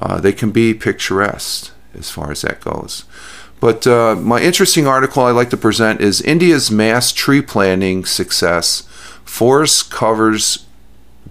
Uh, 0.00 0.20
they 0.20 0.32
can 0.32 0.52
be 0.52 0.74
picturesque 0.74 1.72
as 1.94 2.10
far 2.10 2.30
as 2.30 2.42
that 2.42 2.60
goes. 2.60 3.04
But 3.60 3.86
uh, 3.86 4.14
my 4.14 4.40
interesting 4.40 4.86
article 4.86 5.24
I 5.24 5.32
like 5.32 5.50
to 5.50 5.56
present 5.56 6.00
is 6.00 6.20
India's 6.20 6.70
mass 6.70 7.12
tree 7.12 7.42
planting 7.42 8.04
success. 8.04 8.82
Forest 9.24 9.90
covers 9.90 10.66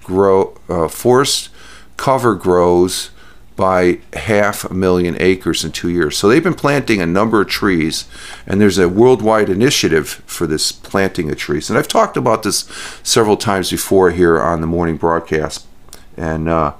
grow. 0.04 0.60
Uh, 0.68 0.90
forest 0.90 1.50
cover 1.96 2.36
grows 2.36 3.12
by 3.58 3.98
half 4.14 4.64
a 4.64 4.74
million 4.74 5.18
acres 5.20 5.66
in 5.66 5.72
two 5.72 5.90
years. 5.90 6.16
So 6.16 6.30
they've 6.30 6.44
been 6.44 6.54
planting 6.54 7.02
a 7.02 7.08
number 7.08 7.42
of 7.42 7.50
trees, 7.50 8.06
and 8.46 8.62
there's 8.62 8.78
a 8.78 8.88
worldwide 8.88 9.50
initiative 9.50 10.24
for 10.28 10.48
this 10.48 10.72
planting 10.72 11.30
of 11.32 11.38
trees. 11.38 11.70
And 11.70 11.78
I've 11.78 11.88
talked 11.88 12.16
about 12.16 12.44
this 12.44 12.70
several 13.04 13.36
times 13.36 13.72
before 13.72 14.12
here 14.12 14.40
on 14.40 14.62
the 14.62 14.68
morning 14.68 14.96
broadcast. 14.96 15.66
And 16.16 16.48
uh, 16.48 16.74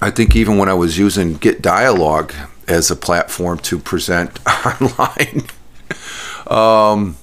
I 0.00 0.10
think 0.10 0.36
even 0.36 0.56
when 0.56 0.68
I 0.68 0.74
was 0.74 0.96
using 0.96 1.34
Get 1.34 1.60
Dialogue 1.60 2.32
as 2.68 2.88
a 2.88 2.96
platform 2.96 3.58
to 3.58 3.80
present 3.80 4.38
online. 4.64 5.42
um, 6.46 7.16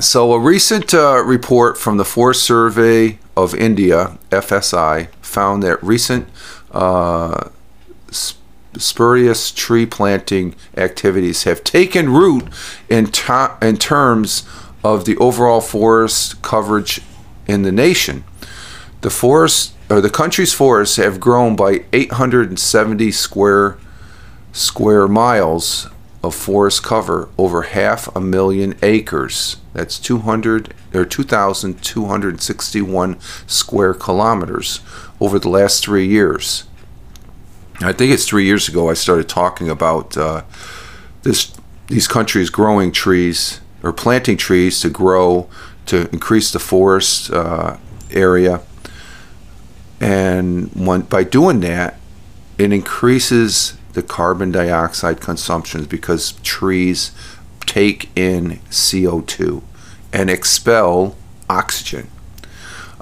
so, 0.00 0.32
a 0.32 0.38
recent 0.38 0.94
uh, 0.94 1.22
report 1.22 1.76
from 1.76 1.98
the 1.98 2.04
Forest 2.06 2.42
Survey 2.42 3.18
of 3.36 3.54
India, 3.54 4.16
FSI, 4.30 5.08
found 5.32 5.62
that 5.62 5.82
recent 5.82 6.28
uh, 6.70 7.48
spurious 8.76 9.50
tree 9.50 9.86
planting 9.86 10.54
activities 10.76 11.44
have 11.44 11.64
taken 11.64 12.10
root 12.10 12.44
in, 12.88 13.10
in 13.60 13.76
terms 13.76 14.48
of 14.84 15.04
the 15.04 15.16
overall 15.18 15.60
forest 15.60 16.40
coverage 16.42 17.00
in 17.46 17.62
the 17.62 17.72
nation. 17.72 18.24
The 19.00 19.10
forest 19.10 19.74
or 19.90 20.00
the 20.00 20.10
country's 20.10 20.52
forests 20.52 20.96
have 20.96 21.20
grown 21.20 21.56
by 21.56 21.84
870 21.92 23.10
square 23.10 23.76
square 24.52 25.08
miles 25.08 25.88
of 26.22 26.34
forest 26.34 26.82
cover 26.82 27.28
over 27.36 27.62
half 27.62 28.14
a 28.14 28.20
million 28.20 28.74
acres. 28.82 29.56
That's 29.74 29.98
200 29.98 30.72
or 30.94 31.04
2,261 31.04 33.20
square 33.46 33.94
kilometers 33.94 34.80
over 35.22 35.38
the 35.38 35.48
last 35.48 35.84
three 35.84 36.08
years. 36.08 36.64
I 37.80 37.92
think 37.92 38.12
it's 38.12 38.26
three 38.26 38.44
years 38.44 38.68
ago 38.68 38.90
I 38.90 38.94
started 38.94 39.28
talking 39.28 39.70
about 39.70 40.16
uh, 40.16 40.42
this 41.22 41.56
these 41.86 42.08
countries 42.08 42.50
growing 42.50 42.90
trees 42.90 43.60
or 43.84 43.92
planting 43.92 44.36
trees 44.36 44.80
to 44.80 44.90
grow 44.90 45.48
to 45.86 46.08
increase 46.10 46.50
the 46.50 46.58
forest 46.58 47.30
uh, 47.30 47.76
area, 48.10 48.62
and 50.00 50.70
when, 50.74 51.02
by 51.02 51.22
doing 51.22 51.60
that, 51.60 52.00
it 52.58 52.72
increases 52.72 53.76
the 53.92 54.02
carbon 54.02 54.50
dioxide 54.50 55.20
consumption 55.20 55.84
because 55.84 56.32
trees 56.42 57.12
take 57.60 58.10
in 58.16 58.58
CO2 58.70 59.62
and 60.12 60.30
expel 60.30 61.14
oxygen. 61.48 62.08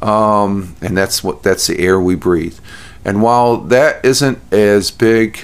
Um, 0.02 0.76
and 0.80 0.96
that's 0.96 1.22
what 1.22 1.42
that's 1.42 1.66
the 1.66 1.78
air 1.78 2.00
we 2.00 2.14
breathe. 2.14 2.58
And 3.04 3.22
while 3.22 3.58
that 3.58 4.04
isn't 4.04 4.38
as 4.52 4.90
big 4.90 5.40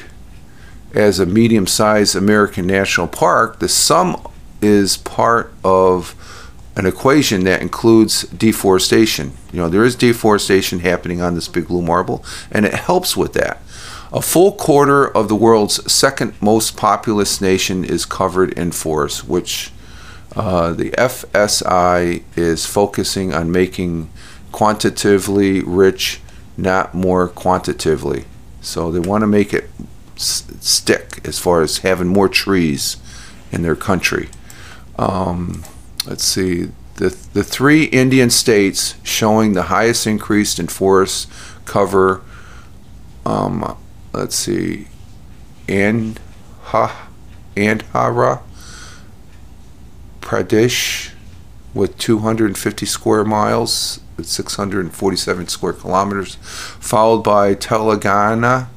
as 0.95 1.19
a 1.19 1.27
medium-sized 1.27 2.17
American 2.17 2.67
national 2.67 3.09
park, 3.09 3.59
the 3.59 3.69
sum 3.69 4.27
is 4.63 4.97
part 4.97 5.53
of 5.63 6.15
an 6.77 6.87
equation 6.87 7.45
that 7.45 7.63
includes 7.63 8.23
deforestation. 8.25 9.33
You 9.53 9.61
know, 9.61 9.69
there 9.69 9.85
is 9.85 9.97
deforestation 9.97 10.81
happening 10.81 11.23
on 11.23 11.35
this 11.35 11.49
big 11.49 11.69
blue 11.69 11.83
marble, 11.83 12.25
and 12.51 12.67
it 12.67 12.75
helps 12.75 13.17
with 13.17 13.33
that. 13.35 13.63
A 14.13 14.23
full 14.23 14.53
quarter 14.53 15.07
of 15.07 15.29
the 15.29 15.35
world's 15.35 15.91
second 15.91 16.35
most 16.41 16.77
populous 16.77 17.41
nation 17.41 17.85
is 17.85 18.05
covered 18.05 18.53
in 18.53 18.73
forests, 18.73 19.25
which 19.25 19.73
uh, 20.35 20.73
the 20.73 20.91
FSI 20.93 22.23
is 22.37 22.67
focusing 22.67 23.33
on 23.33 23.51
making 23.51 24.11
quantitatively 24.57 25.61
rich, 25.61 26.19
not 26.57 26.95
more 26.95 27.29
quantitatively. 27.29 28.25
So 28.63 28.91
they 28.91 28.99
want 28.99 29.21
to 29.21 29.27
make 29.27 29.53
it 29.53 29.69
stick 30.17 31.21
as 31.27 31.39
far 31.39 31.61
as 31.61 31.79
having 31.79 32.07
more 32.07 32.27
trees 32.27 32.97
in 33.53 33.61
their 33.61 33.77
country. 33.77 34.31
Um, 34.99 35.63
let's 36.07 36.25
see. 36.25 36.71
the 36.95 37.11
the 37.35 37.45
three 37.45 37.85
Indian 37.85 38.31
states 38.31 38.95
showing 39.03 39.53
the 39.53 39.65
highest 39.65 40.07
increase 40.07 40.59
in 40.59 40.69
forest 40.69 41.29
cover. 41.67 42.23
Um, 43.27 43.77
let's 44.15 44.37
see, 44.37 44.89
Andha, 45.69 46.93
Andhra 47.55 48.41
Pradesh 50.23 51.11
with 51.77 51.99
250 51.99 52.87
square 52.87 53.23
miles, 53.23 54.01
647 54.23 55.49
square 55.49 55.75
kilometers, 55.75 56.37
followed 56.41 57.23
by 57.23 57.55
Telangana 57.55 58.69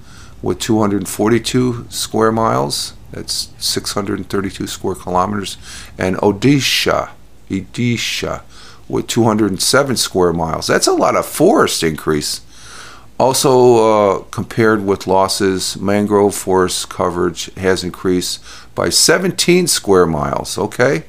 with 0.42 0.60
242 0.60 1.86
square 1.90 2.32
miles, 2.34 2.94
that's 3.12 3.50
632 3.58 4.68
square 4.68 4.96
kilometers, 4.96 5.58
and 5.98 6.18
Odisha, 6.18 7.12
Odisha 7.50 8.42
with 8.90 9.08
207 9.08 9.96
square 9.96 10.34
miles. 10.34 10.68
That's 10.68 10.88
a 10.88 10.94
lot 10.94 11.16
of 11.16 11.26
forest 11.26 11.84
increase. 11.84 12.42
Also, 13.18 13.76
uh, 13.78 14.24
compared 14.32 14.86
with 14.86 15.08
losses, 15.08 15.78
mangrove 15.78 16.36
forest 16.36 16.90
coverage 16.90 17.54
has 17.56 17.84
increased 17.84 18.44
by 18.76 18.90
17 18.90 19.68
square 19.68 20.06
miles. 20.06 20.58
Okay, 20.58 21.04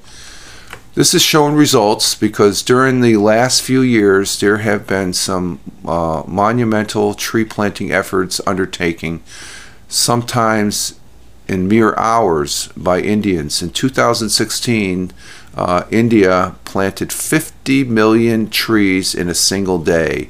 this 1.01 1.13
has 1.13 1.23
shown 1.23 1.55
results 1.55 2.15
because 2.15 2.63
during 2.63 3.01
the 3.01 3.17
last 3.17 3.63
few 3.63 3.81
years 3.81 4.39
there 4.39 4.59
have 4.59 4.87
been 4.87 5.15
some 5.15 5.59
uh, 5.89 6.23
monumental 6.27 7.15
tree 7.15 7.43
planting 7.43 7.91
efforts 7.91 8.39
undertaking, 8.47 9.23
sometimes 9.89 11.01
in 11.49 11.67
mere 11.67 11.95
hours 11.97 12.69
by 12.77 13.01
Indians. 13.01 13.63
In 13.63 13.71
2016, 13.71 15.11
uh, 15.55 15.85
India 15.91 16.57
planted 16.67 17.15
50 17.15 17.85
million 17.85 18.51
trees 18.51 19.15
in 19.15 19.31
a 19.31 19.35
single 19.35 19.79
day 19.79 20.29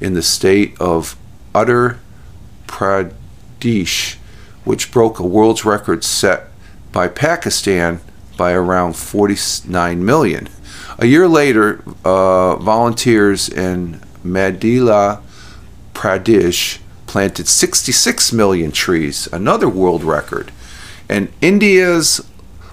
in 0.00 0.14
the 0.14 0.22
state 0.22 0.76
of 0.80 1.16
Uttar 1.54 1.98
Pradesh, 2.66 4.16
which 4.64 4.90
broke 4.90 5.20
a 5.20 5.24
world's 5.24 5.64
record 5.64 6.02
set 6.02 6.48
by 6.90 7.06
Pakistan 7.06 8.00
by 8.38 8.52
around 8.52 8.96
49 8.96 10.02
million. 10.02 10.48
A 10.98 11.06
year 11.06 11.28
later, 11.28 11.84
uh, 12.04 12.56
volunteers 12.56 13.50
in 13.50 14.00
Madhya 14.24 15.20
Pradesh 15.92 16.78
planted 17.06 17.48
66 17.48 18.32
million 18.32 18.72
trees, 18.72 19.28
another 19.32 19.68
world 19.68 20.02
record. 20.02 20.50
And 21.08 21.30
India's 21.40 22.26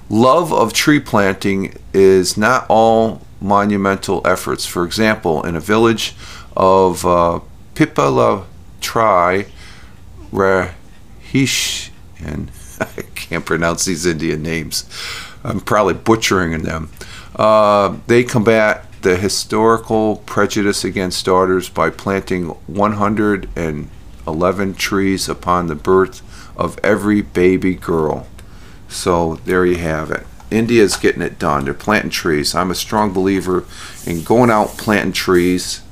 love 0.09 0.53
of 0.53 0.73
tree 0.73 0.99
planting 0.99 1.75
is 1.93 2.37
not 2.37 2.65
all 2.69 3.21
monumental 3.41 4.21
efforts. 4.25 4.65
For 4.65 4.85
example, 4.85 5.43
in 5.43 5.55
a 5.55 5.59
village 5.59 6.13
of 6.55 7.05
uh, 7.05 7.39
Pipala 7.73 8.45
Tri 8.81 9.47
Rahish, 10.31 11.89
and 12.19 12.51
I 12.79 13.01
can't 13.15 13.45
pronounce 13.45 13.85
these 13.85 14.05
Indian 14.05 14.43
names. 14.43 14.85
I'm 15.45 15.61
probably 15.61 15.93
butchering 15.93 16.63
them. 16.63 16.89
Uh, 17.35 17.97
they 18.07 18.23
combat 18.23 18.87
the 19.03 19.17
historical 19.17 20.15
prejudice 20.25 20.83
against 20.83 21.23
daughters 21.25 21.69
by 21.69 21.91
planting 21.91 22.47
111 22.47 24.73
trees 24.73 25.29
upon 25.29 25.67
the 25.67 25.75
birth 25.75 26.23
of 26.57 26.79
every 26.83 27.21
baby 27.21 27.75
girl. 27.75 28.25
So 28.87 29.35
there 29.45 29.63
you 29.65 29.77
have 29.77 30.09
it. 30.09 30.25
India's 30.49 30.97
getting 30.97 31.21
it 31.21 31.37
done. 31.37 31.65
They're 31.65 31.75
planting 31.75 32.09
trees. 32.09 32.55
I'm 32.55 32.71
a 32.71 32.75
strong 32.75 33.13
believer 33.13 33.65
in 34.05 34.23
going 34.23 34.49
out 34.49 34.69
planting 34.69 35.13
trees 35.13 35.83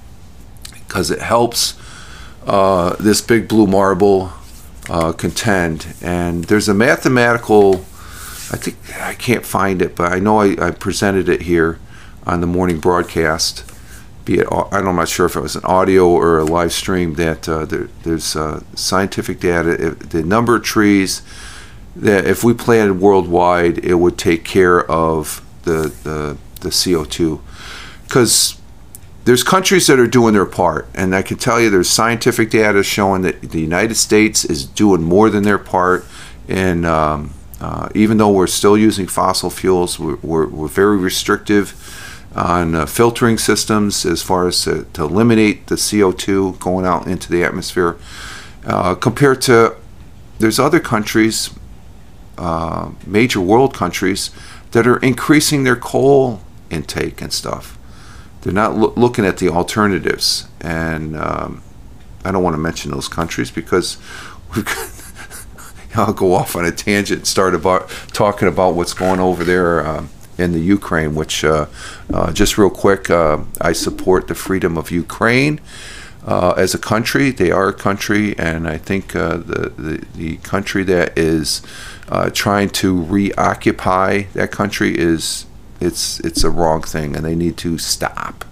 because 0.74 1.12
it 1.12 1.22
helps 1.22 1.78
uh, 2.48 2.96
this 3.00 3.22
big 3.22 3.48
blue 3.48 3.68
marble 3.68 4.32
uh, 4.89 5.12
contend. 5.12 5.94
And 6.02 6.46
there's 6.46 6.70
a 6.70 6.74
mathematical 6.74 7.86
I 8.54 8.58
think 8.58 8.78
I 9.02 9.16
can't 9.16 9.44
find 9.44 9.82
it, 9.82 9.96
but 9.96 10.13
I 10.13 10.20
know 10.20 10.39
I, 10.39 10.68
I 10.68 10.70
presented 10.70 11.28
it 11.28 11.42
here 11.42 11.80
on 12.28 12.39
the 12.39 12.46
morning 12.46 12.80
broadcast. 12.80 13.66
Be 14.26 14.38
it 14.38 14.48
I'm 14.52 14.96
not 14.96 15.10
sure 15.10 15.26
if 15.26 15.36
it 15.36 15.42
was 15.42 15.56
an 15.56 15.66
audio 15.66 16.08
or 16.08 16.38
a 16.38 16.46
live 16.46 16.72
stream. 16.72 17.16
That 17.16 17.50
uh, 17.50 17.66
there, 17.66 17.89
there's 18.04 18.36
uh, 18.36 18.63
scientific 18.76 19.39
data. 19.39 19.72
If 19.88 20.10
the 20.10 20.22
number 20.22 20.56
of 20.56 20.63
trees 20.63 21.24
that 21.96 22.28
if 22.28 22.44
we 22.44 22.54
planted 22.54 23.02
worldwide, 23.02 23.80
it 23.80 23.96
would 23.96 24.20
take 24.20 24.46
care 24.46 24.89
of 24.89 25.44
the 25.63 25.92
the, 26.04 26.38
the 26.62 26.70
CO2 26.70 27.42
because 28.04 28.62
there's 29.26 29.42
countries 29.42 29.88
that 29.88 29.98
are 29.98 30.06
doing 30.06 30.36
their 30.36 30.46
part, 30.46 30.88
and 30.94 31.16
I 31.16 31.24
can 31.24 31.38
tell 31.38 31.60
you 31.60 31.72
there's 31.72 31.89
scientific 31.89 32.52
data 32.52 32.84
showing 32.84 33.24
that 33.24 33.42
the 33.42 33.62
United 33.62 33.96
States 33.96 34.46
is 34.46 34.63
doing 34.63 35.02
more 35.02 35.32
than 35.32 35.42
their 35.42 35.58
part 35.58 36.06
in 36.48 36.86
um, 36.86 37.34
uh, 37.63 37.88
even 37.95 38.17
though 38.17 38.30
we're 38.30 38.45
still 38.45 38.78
using 38.78 39.08
fossil 39.08 39.49
fuels, 39.49 39.97
we're, 39.97 40.17
we're, 40.17 40.47
we're 40.47 40.67
very 40.67 40.97
restrictive 40.97 41.73
on 42.36 42.76
uh, 42.76 42.86
filtering 42.86 43.38
systems 43.38 44.06
as 44.06 44.21
far 44.21 44.49
as 44.49 44.65
to, 44.65 44.84
to, 44.91 45.04
eliminate 45.04 45.67
the 45.67 45.76
CO2 45.76 46.60
going 46.60 46.86
out 46.86 47.08
into 47.08 47.32
the 47.32 47.41
atmosphere. 47.41 47.97
Uh, 48.65 48.95
compared 48.95 49.41
to, 49.41 49.78
there's 50.39 50.60
other 50.60 50.82
countries, 50.82 51.52
uh, 52.38 52.91
major 53.08 53.39
world 53.39 53.73
countries, 53.73 54.30
that 54.71 54.86
are 54.86 54.97
increasing 54.97 55.63
their 55.63 55.78
coal 55.78 56.41
intake 56.69 57.21
and 57.21 57.32
stuff. 57.32 57.78
They're 58.41 58.52
not 58.52 58.76
lo 58.76 58.93
looking 58.97 59.26
at 59.26 59.38
the 59.38 59.47
alternatives. 59.47 60.49
And 60.60 61.15
um, 61.15 61.63
I 62.26 62.34
don't 62.34 62.43
want 62.43 62.56
to 62.56 62.62
mention 62.62 62.91
those 62.91 63.08
countries 63.08 63.52
because 63.52 63.97
we've 64.54 64.65
got 64.65 64.93
I'll 65.96 66.14
go 66.14 66.34
off 66.34 66.56
on 66.56 66.66
a 66.66 66.72
tangent 66.72 67.20
and 67.20 67.28
start 67.28 67.54
about 67.54 67.90
talking 68.14 68.48
about 68.48 68.76
what's 68.76 68.94
going 68.94 69.20
over 69.20 69.44
there 69.44 69.86
uh, 69.86 70.06
in 70.38 70.52
the 70.52 70.60
Ukraine. 70.60 71.16
Which, 71.16 71.44
uh, 71.44 71.68
uh, 72.12 72.32
just 72.34 72.58
real 72.58 72.70
quick, 72.70 73.10
uh, 73.10 73.40
I 73.62 73.74
support 73.74 74.28
the 74.28 74.36
freedom 74.36 74.78
of 74.78 74.90
Ukraine 74.90 75.62
uh, 76.26 76.52
as 76.58 76.74
a 76.74 76.80
country. 76.80 77.30
They 77.30 77.52
are 77.52 77.70
a 77.70 77.74
country, 77.74 78.38
and 78.40 78.68
I 78.68 78.78
think 78.78 79.16
uh, 79.16 79.38
the, 79.38 79.70
the, 79.78 80.06
the 80.16 80.38
country 80.38 80.84
that 80.86 81.18
is 81.18 81.62
trying 82.34 82.70
to 82.70 83.04
reoccupy 83.04 84.24
that 84.34 84.52
country 84.52 84.98
is 84.98 85.46
it's 85.80 86.20
it's 86.22 86.44
a 86.44 86.50
wrong 86.50 86.82
thing, 86.82 87.16
and 87.16 87.26
they 87.26 87.36
need 87.36 87.58
to 87.58 87.78
stop. 87.78 88.46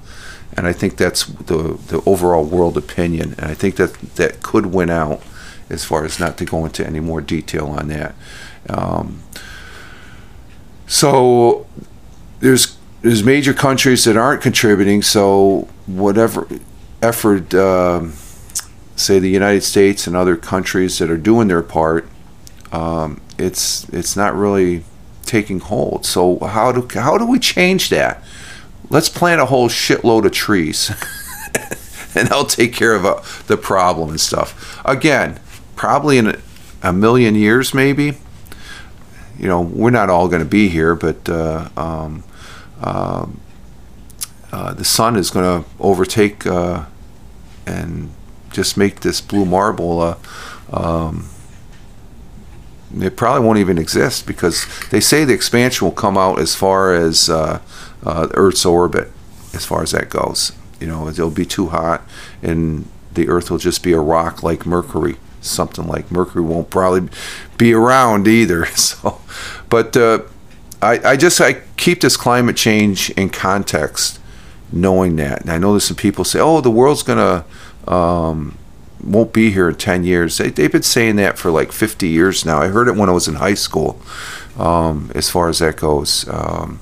And 0.56 0.68
I 0.68 0.74
think 0.74 0.98
that's 0.98 1.26
the 1.26 1.80
the 1.88 2.04
overall 2.06 2.44
world 2.44 2.78
opinion, 2.78 3.36
and 3.38 3.50
I 3.50 3.54
think 3.56 3.78
that 3.78 3.94
that 4.16 4.44
could 4.44 4.68
win 4.68 4.90
out 4.90 5.24
as 5.72 5.84
far 5.86 6.06
as 6.06 6.20
not 6.20 6.38
to 6.38 6.46
go 6.46 6.66
into 6.66 6.86
any 6.86 7.00
more 7.00 7.22
detail 7.22 7.68
on 7.68 7.88
that. 7.88 8.16
Um, 8.70 9.24
so 10.88 11.66
there's 12.40 12.78
there's 13.02 13.24
major 13.24 13.54
countries 13.54 14.04
that 14.04 14.18
aren't 14.18 14.42
contributing. 14.42 15.02
So 15.02 15.68
whatever 15.88 16.48
effort, 17.02 17.54
uh, 17.54 18.08
say 18.96 19.20
the 19.20 19.30
United 19.30 19.64
States 19.64 20.06
and 20.06 20.16
other 20.16 20.36
countries 20.36 21.00
that 21.00 21.10
are 21.10 21.18
doing 21.18 21.48
their 21.48 21.64
part, 21.64 22.08
um, 22.72 23.22
it's 23.38 23.88
it's 23.90 24.16
not 24.16 24.36
really 24.36 24.84
taking 25.26 25.60
hold. 25.60 26.06
So 26.06 26.40
how 26.40 26.72
do 26.72 26.88
how 27.00 27.18
do 27.18 27.26
we 27.26 27.40
change 27.40 27.90
that? 27.90 28.24
Let's 28.90 29.10
plant 29.10 29.42
a 29.42 29.46
whole 29.46 29.70
shitload 29.70 30.26
of 30.26 30.34
trees, 30.34 30.92
and 32.16 32.30
I'll 32.30 32.46
take 32.46 32.74
care 32.74 32.94
of 32.94 33.06
uh, 33.06 33.22
the 33.48 33.58
problem 33.58 34.10
and 34.10 34.20
stuff. 34.20 34.82
Again, 34.86 35.40
probably 35.82 36.20
in 36.20 36.40
a, 36.84 36.94
million 36.94 37.34
years, 37.34 37.74
maybe. 37.74 38.14
You 39.40 39.48
know, 39.48 39.62
we're 39.62 39.90
not 39.90 40.12
all 40.12 40.28
going 40.28 40.44
to 40.44 40.48
be 40.48 40.70
here, 40.70 40.94
but 40.94 41.28
uh, 41.28 41.70
um, 41.76 42.24
uh, 42.80 43.26
uh, 44.52 44.74
the 44.76 44.84
sun 44.84 45.16
is 45.16 45.32
going 45.32 45.64
to 45.64 45.68
overtake 45.80 46.46
uh, 46.46 46.86
and 47.66 48.12
just 48.52 48.78
make 48.78 49.00
this 49.00 49.22
blue 49.22 49.44
marble. 49.44 50.02
Uh, 50.02 50.18
um, 50.72 51.28
it 53.00 53.18
probably 53.18 53.44
won't 53.44 53.58
even 53.58 53.80
exist 53.80 54.28
because 54.28 54.68
they 54.92 55.00
say 55.00 55.26
the 55.26 55.34
expansion 55.34 55.88
will 55.88 55.96
come 55.96 56.16
out 56.16 56.38
as 56.38 56.54
far 56.54 56.94
as 56.94 57.28
uh, 57.28 57.60
Earth's 58.06 58.68
orbit, 58.68 59.12
as 59.56 59.66
far 59.66 59.82
as 59.82 59.94
that 59.94 60.12
goes. 60.12 60.52
You 60.80 60.86
know, 60.86 61.08
it'll 61.08 61.32
be 61.32 61.48
too 61.48 61.70
hot, 61.70 62.08
and 62.44 62.88
the 63.12 63.30
Earth 63.30 63.50
will 63.50 63.58
just 63.58 63.82
be 63.82 63.94
a 63.94 64.00
rock 64.00 64.44
like 64.44 64.68
Mercury 64.68 65.18
something 65.42 65.88
like 65.88 66.12
Mercury 66.12 66.44
won't 66.44 66.70
probably 66.70 67.10
be 67.58 67.74
around 67.74 68.28
either. 68.28 68.68
So, 68.76 69.22
but 69.70 69.96
uh, 69.96 70.20
I, 70.82 71.12
I 71.12 71.18
just 71.18 71.40
I 71.40 71.62
keep 71.78 72.02
this 72.02 72.18
climate 72.18 72.58
change 72.58 73.10
in 73.12 73.30
context, 73.30 74.20
knowing 74.72 75.16
that. 75.18 75.42
And 75.42 75.52
I 75.52 75.58
know 75.58 75.72
there's 75.72 75.86
some 75.86 75.98
people 75.98 76.24
say, 76.26 76.40
"Oh, 76.40 76.62
the 76.62 76.72
world's 76.72 77.04
gonna 77.04 77.46
um, 77.88 78.58
won't 79.04 79.34
be 79.34 79.52
here 79.52 79.70
in 79.70 79.76
10 79.76 80.04
years." 80.04 80.38
They, 80.38 80.50
they've 80.50 80.72
been 80.72 80.84
saying 80.84 81.18
that 81.18 81.38
for 81.38 81.52
like 81.52 81.72
50 81.72 82.08
years 82.08 82.46
now. 82.46 82.62
I 82.62 82.68
heard 82.68 82.88
it 82.88 82.96
when 82.96 83.10
I 83.10 83.14
was 83.14 83.28
in 83.28 83.36
high 83.36 83.54
school. 83.54 84.02
Um, 84.58 85.12
as 85.16 85.30
far 85.30 85.48
as 85.48 85.60
that 85.60 85.78
goes, 85.78 86.28
um, 86.28 86.80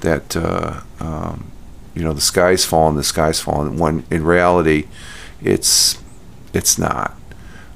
that 0.00 0.36
uh, 0.36 0.80
um, 0.98 1.50
you 1.94 2.02
know 2.02 2.12
the 2.12 2.20
sky's 2.20 2.64
falling, 2.64 2.96
the 2.96 3.04
sky's 3.04 3.40
falling. 3.40 3.78
When 3.78 4.04
in 4.10 4.24
reality, 4.24 4.88
it's 5.42 6.02
it's 6.52 6.78
not. 6.78 7.16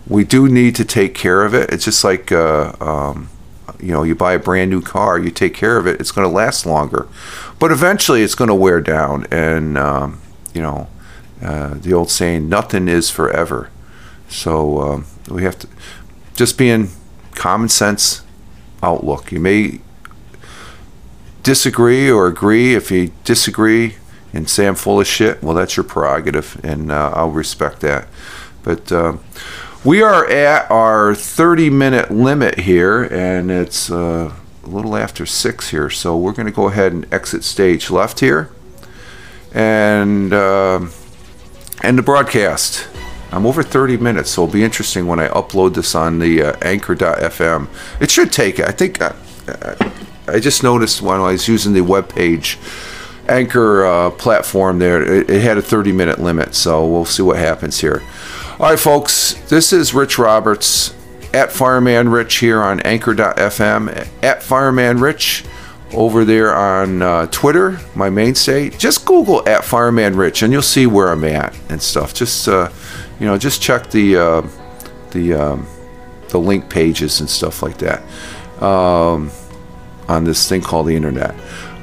We 0.06 0.24
do 0.24 0.48
need 0.48 0.76
to 0.76 0.84
take 0.84 1.14
care 1.14 1.42
of 1.44 1.54
it. 1.54 1.70
It's 1.72 1.84
just 1.84 2.04
like 2.04 2.30
uh, 2.30 2.74
um, 2.80 3.30
you 3.80 3.92
know, 3.92 4.02
you 4.02 4.14
buy 4.14 4.34
a 4.34 4.38
brand 4.38 4.70
new 4.70 4.80
car, 4.80 5.18
you 5.18 5.30
take 5.30 5.54
care 5.54 5.76
of 5.76 5.86
it, 5.86 6.00
it's 6.00 6.10
going 6.10 6.26
to 6.26 6.34
last 6.34 6.66
longer, 6.66 7.08
but 7.58 7.70
eventually 7.70 8.22
it's 8.22 8.34
going 8.34 8.48
to 8.48 8.54
wear 8.54 8.80
down. 8.80 9.26
And 9.30 9.76
um, 9.78 10.20
you 10.52 10.62
know, 10.62 10.88
uh, 11.42 11.74
the 11.74 11.92
old 11.92 12.10
saying, 12.10 12.48
"Nothing 12.48 12.88
is 12.88 13.10
forever." 13.10 13.70
So 14.28 14.80
um, 14.80 15.06
we 15.28 15.44
have 15.44 15.58
to 15.60 15.68
just 16.34 16.58
be 16.58 16.70
in 16.70 16.88
common 17.34 17.68
sense 17.68 18.22
outlook. 18.82 19.32
You 19.32 19.40
may 19.40 19.80
disagree 21.42 22.10
or 22.10 22.26
agree. 22.26 22.74
If 22.74 22.90
you 22.90 23.12
disagree 23.24 23.96
and 24.32 24.48
say 24.48 24.66
I'm 24.66 24.74
full 24.74 25.00
of 25.00 25.06
shit, 25.06 25.42
well, 25.42 25.54
that's 25.54 25.76
your 25.76 25.84
prerogative, 25.84 26.60
and 26.64 26.90
uh, 26.90 27.12
I'll 27.14 27.30
respect 27.30 27.80
that. 27.80 28.08
But 28.62 28.90
uh, 28.90 29.18
we 29.84 30.00
are 30.00 30.26
at 30.26 30.70
our 30.70 31.14
30 31.14 31.68
minute 31.68 32.10
limit 32.10 32.60
here, 32.60 33.02
and 33.04 33.50
it's 33.50 33.90
uh, 33.90 34.34
a 34.64 34.66
little 34.66 34.96
after 34.96 35.26
six 35.26 35.68
here, 35.70 35.90
so 35.90 36.16
we're 36.16 36.32
going 36.32 36.46
to 36.46 36.52
go 36.52 36.68
ahead 36.68 36.92
and 36.92 37.12
exit 37.12 37.44
stage 37.44 37.90
left 37.90 38.20
here 38.20 38.50
and 39.52 40.32
uh, 40.32 40.80
end 41.82 41.98
the 41.98 42.02
broadcast. 42.02 42.88
I'm 43.30 43.44
over 43.44 43.62
30 43.62 43.98
minutes, 43.98 44.30
so 44.30 44.44
it'll 44.44 44.52
be 44.52 44.64
interesting 44.64 45.06
when 45.06 45.20
I 45.20 45.28
upload 45.28 45.74
this 45.74 45.94
on 45.94 46.18
the 46.18 46.42
uh, 46.42 46.56
anchor.fm. 46.62 47.68
It 48.00 48.10
should 48.10 48.32
take, 48.32 48.60
I 48.60 48.70
think, 48.70 49.02
uh, 49.02 49.12
I 50.26 50.40
just 50.40 50.62
noticed 50.62 51.02
when 51.02 51.20
I 51.20 51.32
was 51.32 51.46
using 51.46 51.74
the 51.74 51.82
web 51.82 52.08
page 52.08 52.58
anchor 53.28 53.84
uh, 53.84 54.10
platform 54.10 54.78
there, 54.78 55.02
it, 55.02 55.28
it 55.28 55.42
had 55.42 55.58
a 55.58 55.62
30 55.62 55.92
minute 55.92 56.20
limit, 56.20 56.54
so 56.54 56.86
we'll 56.86 57.04
see 57.04 57.22
what 57.22 57.36
happens 57.36 57.80
here. 57.80 58.02
All 58.60 58.70
right, 58.70 58.78
folks, 58.78 59.34
this 59.48 59.72
is 59.72 59.94
Rich 59.94 60.16
Roberts 60.16 60.94
at 61.32 61.50
Fireman 61.50 62.08
Rich 62.08 62.36
here 62.36 62.62
on 62.62 62.78
anchor.fm, 62.82 64.08
at 64.22 64.44
Fireman 64.44 65.00
Rich 65.00 65.44
over 65.92 66.24
there 66.24 66.54
on 66.54 67.02
uh, 67.02 67.26
Twitter, 67.26 67.80
my 67.96 68.10
mainstay. 68.10 68.70
Just 68.70 69.06
Google 69.06 69.46
at 69.48 69.64
Fireman 69.64 70.14
Rich 70.14 70.44
and 70.44 70.52
you'll 70.52 70.62
see 70.62 70.86
where 70.86 71.08
I'm 71.08 71.24
at 71.24 71.52
and 71.68 71.82
stuff. 71.82 72.14
Just, 72.14 72.46
uh, 72.46 72.70
you 73.18 73.26
know, 73.26 73.36
just 73.36 73.60
check 73.60 73.90
the, 73.90 74.16
uh, 74.16 74.48
the, 75.10 75.34
um, 75.34 75.66
the 76.28 76.38
link 76.38 76.70
pages 76.70 77.18
and 77.18 77.28
stuff 77.28 77.60
like 77.60 77.78
that 77.78 78.04
um, 78.62 79.32
on 80.06 80.22
this 80.22 80.48
thing 80.48 80.60
called 80.60 80.86
the 80.86 80.94
internet. 80.94 81.34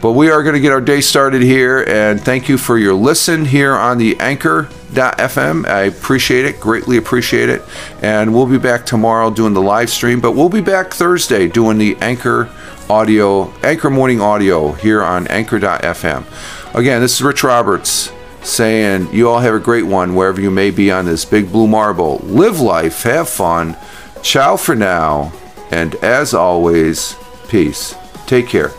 But 0.01 0.13
we 0.13 0.31
are 0.31 0.41
going 0.41 0.55
to 0.55 0.59
get 0.59 0.71
our 0.71 0.81
day 0.81 0.99
started 0.99 1.43
here, 1.43 1.83
and 1.87 2.19
thank 2.19 2.49
you 2.49 2.57
for 2.57 2.77
your 2.79 2.95
listen 2.95 3.45
here 3.45 3.73
on 3.73 3.99
the 3.99 4.19
anchor.fm. 4.19 5.67
I 5.67 5.81
appreciate 5.81 6.45
it, 6.45 6.59
greatly 6.59 6.97
appreciate 6.97 7.49
it. 7.49 7.61
And 8.01 8.33
we'll 8.33 8.47
be 8.47 8.57
back 8.57 8.83
tomorrow 8.85 9.29
doing 9.29 9.53
the 9.53 9.61
live 9.61 9.91
stream, 9.91 10.19
but 10.19 10.31
we'll 10.31 10.49
be 10.49 10.61
back 10.61 10.91
Thursday 10.91 11.47
doing 11.47 11.77
the 11.77 11.95
anchor 12.01 12.49
audio, 12.89 13.53
anchor 13.61 13.91
morning 13.91 14.19
audio 14.19 14.71
here 14.71 15.03
on 15.03 15.27
anchor.fm. 15.27 16.75
Again, 16.75 17.01
this 17.01 17.13
is 17.13 17.21
Rich 17.21 17.43
Roberts 17.43 18.11
saying 18.41 19.13
you 19.13 19.29
all 19.29 19.39
have 19.39 19.53
a 19.53 19.59
great 19.59 19.85
one 19.85 20.15
wherever 20.15 20.41
you 20.41 20.49
may 20.49 20.71
be 20.71 20.91
on 20.91 21.05
this 21.05 21.25
big 21.25 21.51
blue 21.51 21.67
marble. 21.67 22.17
Live 22.23 22.59
life, 22.59 23.03
have 23.03 23.29
fun. 23.29 23.77
Ciao 24.23 24.57
for 24.57 24.75
now, 24.75 25.31
and 25.69 25.93
as 25.95 26.33
always, 26.33 27.15
peace. 27.49 27.95
Take 28.25 28.47
care. 28.47 28.71